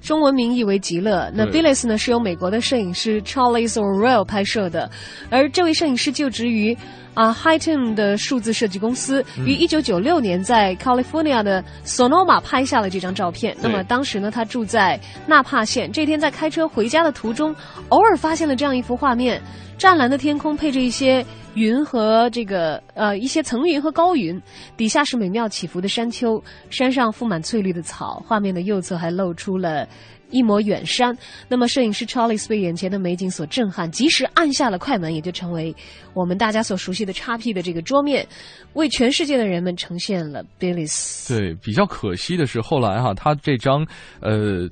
[0.02, 1.32] 中文名译为极乐。
[1.36, 4.90] 那 Billis 呢是由美国的摄影师 Charles Orwell 拍摄的，
[5.30, 6.76] 而这位摄影师就职于
[7.14, 13.56] 啊 Highton 的数字设计公司，嗯于一九九六年在 California 的 Sonoma 拍下了这张照片。
[13.62, 15.92] 那么当时呢，他住在纳帕县。
[15.92, 17.56] 这天在开车回家的途中，
[17.90, 19.40] 偶尔发现了这样一幅画面：
[19.78, 21.24] 湛蓝的天空配着一些
[21.54, 24.31] 云和这个呃一些层云和高云，
[24.78, 29.88] 底下是美妙起伏的山丘，山上覆满翠绿的草，画面的右侧还露出了。
[30.34, 31.14] 一抹远山，
[31.49, 35.76] 那么摄影师 Charles 被眼前的美景所震撼，及时按下了快门，也就成为
[36.14, 38.26] 我们大家所熟悉的 XP 的这个桌面，
[38.72, 41.28] 为全世界的人们呈现了 Billis。
[41.28, 43.86] 对，比较可惜的是，后来哈，他这张
[44.22, 44.70] 呃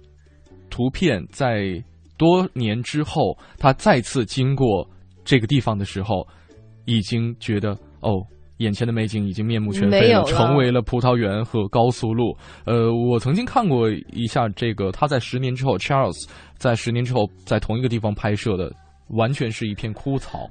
[0.70, 1.84] 图片在
[2.18, 4.90] 多年之后，他再次经过
[5.26, 6.26] 这个地方的时候，
[6.86, 8.26] 已经觉得哦。
[8.60, 12.34] 眼前的美景已经面目全非了，了成为了葡萄园和高速路。
[12.66, 16.28] 呃，我曾经看过一下这个，他在十年之后，Charles
[16.58, 18.72] 在十年之后在同一个地方拍摄的，
[19.10, 20.50] 完全是一片枯草。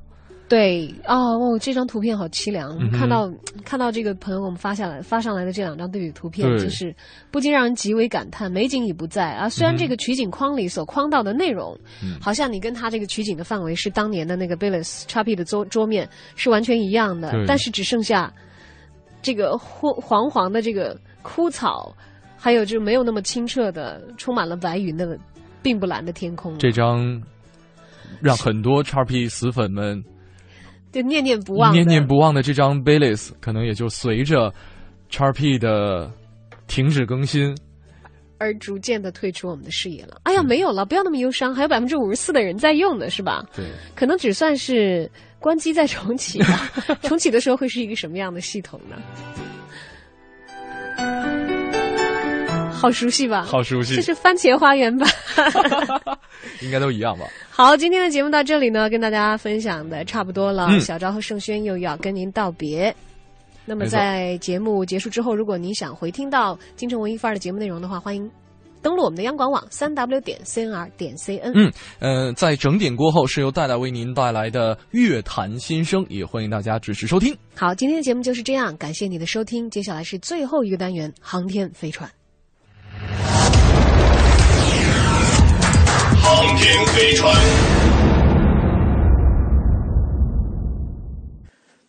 [0.49, 2.75] 对啊，哦，这张图片好凄凉。
[2.81, 3.31] 嗯看到
[3.65, 6.95] 看到这个朋友给我们发下来发上来的这两张对比图片，就是
[7.31, 9.49] 不禁让人极为感叹，美景已不在啊。
[9.49, 11.79] 虽然嗯这个取景框里所框到的内容，
[12.21, 18.33] 好像你跟他这个取景的范围是当年的那个 Billis XP 的桌桌面是完全一样的，但是只剩下
[19.21, 21.95] 这个黄黄黄的这个枯草，
[22.39, 25.19] 还有就没有那么清澈的、充满了白云的
[25.61, 27.21] 并不蓝的天空，这张
[28.23, 30.03] 让很多 XP 死粉们
[30.93, 34.53] 就念念不忘，念念不忘的这张 Baileys，可能也就随着
[35.11, 36.11] XP 的
[36.67, 37.57] 停止更新，
[38.39, 40.21] 而逐渐的退出我们的视野了。
[40.25, 43.45] 哎呀，没有了，不要那么忧伤，还有百分之五十四的人在用呢是吧？
[43.55, 46.71] 对，可能只算是关机再重启吧。
[47.05, 48.97] 重启的时候会是一个什么样的系统呢？
[52.81, 53.43] 好熟悉吧？
[53.43, 55.07] 好熟悉这是番茄花园吧？
[56.63, 57.27] 应该都一样吧？
[57.51, 60.69] 好，今天的节目到这里呢，跟大家分享的差不多了。
[60.71, 62.95] 嗯小昭和盛轩又要跟您道别。
[63.65, 68.31] 那么在节目结束之后，如果您想回听到京城文艺范儿的节目内容的话，欢迎
[68.81, 71.53] 登录我们的央广网三 w 点 cnr 点 cn。
[71.55, 77.37] 嗯，呃，在整点过后是由戴戴为您带来的乐坛新生，也欢迎大家支持收听。
[77.55, 79.69] 好，今天的节目就是这样，感谢你的收听。
[79.69, 82.09] 接下来是最后一个单元——航天飞船。
[86.31, 87.35] 航天飞船。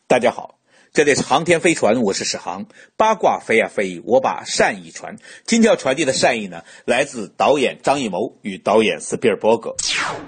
[0.07, 0.55] 大家好，
[0.93, 2.67] 这里是航天飞船，我是史航。
[2.95, 5.17] 八卦飞呀飞，我把善意传。
[5.43, 9.75] 今天要传递的善意呢，来自导演张艺谋与导演斯皮尔伯格。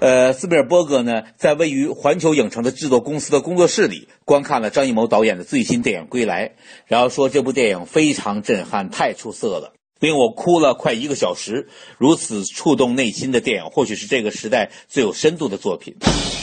[0.01, 6.49] 呃，斯皮尔伯格呢，在位于环球影城的制作公司的工作室里，观看了张艺谋导演的最新电影《归来》，
[6.85, 9.71] 然后说这部电影非常震撼，太出色了。
[10.02, 11.68] 令我哭了快一个小时，
[11.98, 15.95] 如此触动内心的电影，或许是这个时代最有深度的作品。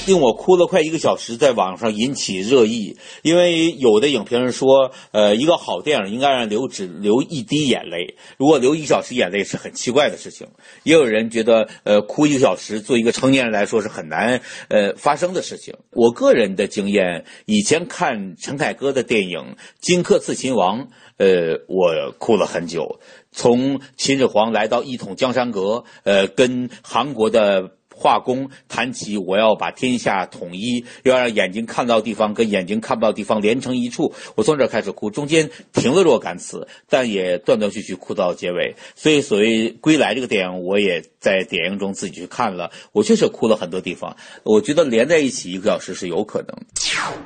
[0.07, 10.47] 令我哭了快一个小时，在网上引起热议，因为有的影评人说，呃，一个好电影应该让流只流一滴眼泪，如果流一小时眼泪是很奇怪的事情。
[10.85, 15.75] 也有人觉得，呃，哭一个小时，作为一个成年人来说是很难呃发生的事情。
[15.91, 19.39] 我个人的经验，以前看陈凯歌的电影
[19.81, 20.79] 《荆轲刺秦王》。
[21.19, 23.01] 呃，我哭了很久，
[23.31, 38.77] 从秦始皇来到一统江山阁，呃，跟韩国的画工谈起我要把天下统一，要让眼睛看到地方跟眼睛看不到地方连成一处，我从这开始哭，中间停了若干次，但也断断续续哭到结尾。
[38.95, 44.17] 所以，所谓《归来》这个电影，我也在电影中自己去看了，我确实哭了很多地方。
[44.45, 46.57] 我觉得连在一起一个小时是有可能。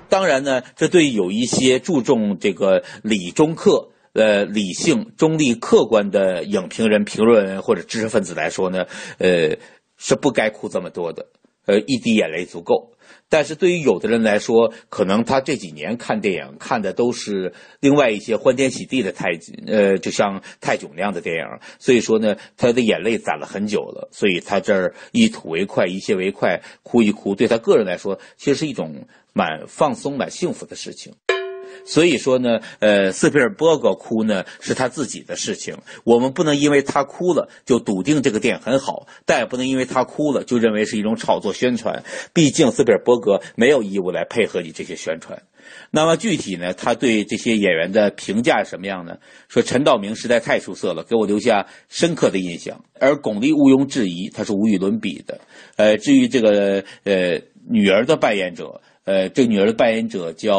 [0.09, 3.90] 当然呢，这对有一些注重这个理中客。
[4.15, 8.85] 呃理性、中立、客观的影评人、评论或者知识分子来说呢，
[9.16, 9.57] 呃
[10.03, 11.29] 是不该哭这么多的，
[11.65, 12.91] 呃一滴眼泪足够。
[13.29, 19.29] 但是对于有的人来说，可能他这几年看电影看的都是另外一些欢天喜地的泰，
[19.66, 21.45] 呃，就像泰囧那样的电影，
[21.79, 31.15] 所以说呢，他的眼泪攒了很久了，所以他这儿一吐为快，一泻为快，哭一哭，对他个人来说，其实是一种蛮放松、蛮幸福的事情。
[31.85, 42.03] 所以说呢，呃，斯皮尔伯格哭呢是他自己的事情，我们不能因为他哭了就笃定这个电影很好，但也不能因为他哭了就认为是一种炒作宣传。
[42.33, 45.43] 毕竟斯皮尔伯格没有义务来配合你这些宣传。
[45.91, 49.17] 那么具体呢，他对这些演员的评价是什么样呢？
[49.49, 52.85] 说陈道明实在太出色了，给我留下深刻的印象。
[52.99, 55.41] 而巩俐毋庸置疑，她是无与伦比的。
[55.77, 60.59] 呃，至于这个呃女儿的扮演者，呃，这女儿的扮演者叫。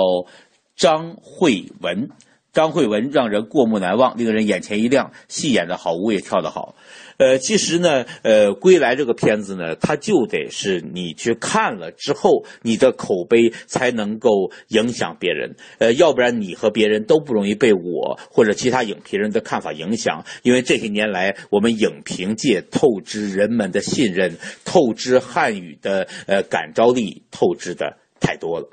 [0.76, 2.10] 张慧文，
[2.52, 6.76] 张慧文让人过目难忘，令人眼前一亮，戏演的好，舞也跳得好。
[7.18, 15.56] 呃，其实呢，呃，《归来》这个片子呢，它就得是你去看了之后，你的口碑才能够影响别人。
[15.78, 20.26] 呃，要不然你和别人都不容易被我或者其他影评人的看法影响。
[20.42, 24.36] 因为这些年来，我们影评界透支人们的信任，
[24.66, 28.70] 透支汉语的呃感召力，透支的太多了。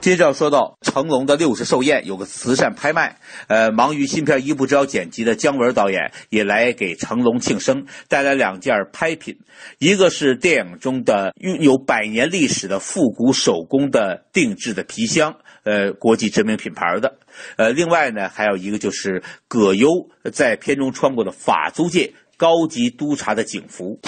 [0.00, 3.18] 接着要说到成龙的六十寿宴有个慈善拍卖，
[3.48, 9.38] 呃，忙于新片一步之遥剪辑的姜文导演也来给成龙庆生，带来两件拍品，
[9.78, 15.34] 一个是电影中的拥有百年历史的复古手工的定制的皮箱，
[15.64, 17.18] 呃，国际知名品牌的，
[17.56, 19.88] 呃，另外呢还有一个就是葛优
[20.32, 23.98] 在片中穿过的法租界高级督察的警服。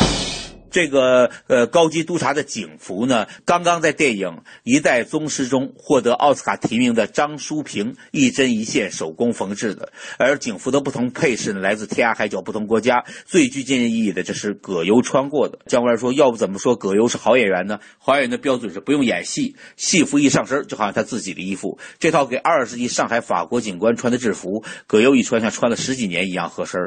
[0.70, 4.28] 这个呃高级督察的警服呢，刚刚在电影
[4.62, 13.04] 《一代宗师》中获得奥斯卡提名的张淑平一针一线手工缝制的，而警服的不同配饰呢，来自天涯海角不同国家。
[13.26, 15.58] 最具纪念意义的，这是葛优穿过的。
[15.66, 17.78] 姜文说：“要不怎么说葛优是好演员呢？
[17.98, 21.78] 好演员的标准是不用演戏，戏服一上身就好像他自己的衣服。
[21.98, 26.80] 这套给二十世纪上海法国警官穿的制服，葛优一穿像穿了十几年一样合身。”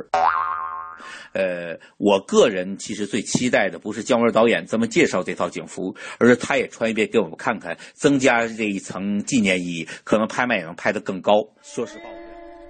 [1.34, 11.34] 呃，我个人其实最期待的不是姜文导演这么介绍这套警服，而是他也穿一遍给我们看看，增加这一层纪念意义，可能拍卖也能拍得更高。
[11.62, 12.04] 说实话，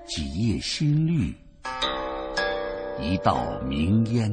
[0.05, 1.33] 几叶新绿，
[3.01, 4.31] 一道明烟，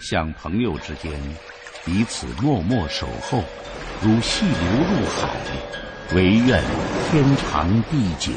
[0.00, 1.12] 像朋友之间
[1.84, 3.42] 彼此默默守候，
[4.00, 5.36] 如细流入海，
[6.14, 6.62] 唯愿
[7.10, 8.32] 天长地久。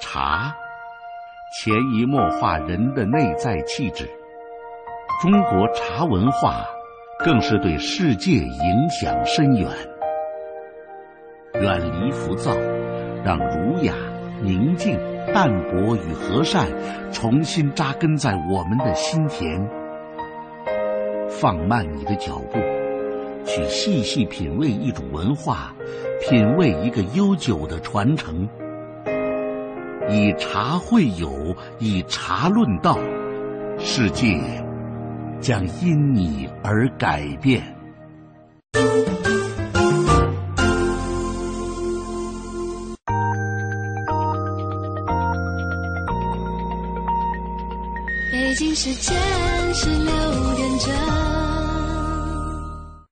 [0.00, 0.54] 茶。
[1.52, 4.08] 潜移默化人的内在气质，
[5.20, 6.64] 中国茶文化
[7.18, 9.68] 更是对世界影响深远。
[11.60, 12.56] 远离浮躁，
[13.22, 13.92] 让儒雅、
[14.40, 14.98] 宁静、
[15.34, 16.66] 淡泊与和善
[17.12, 19.62] 重新扎根在我们的心田。
[21.28, 22.58] 放慢你的脚步，
[23.44, 25.74] 去细细品味一种文化，
[26.22, 28.48] 品味一个悠久的传承。
[30.10, 32.98] 以茶会友，以茶论道，
[33.78, 34.38] 世界
[35.40, 37.62] 将因你而改变。
[48.30, 49.16] 北京时间
[49.74, 50.04] 十六
[50.56, 51.41] 点整。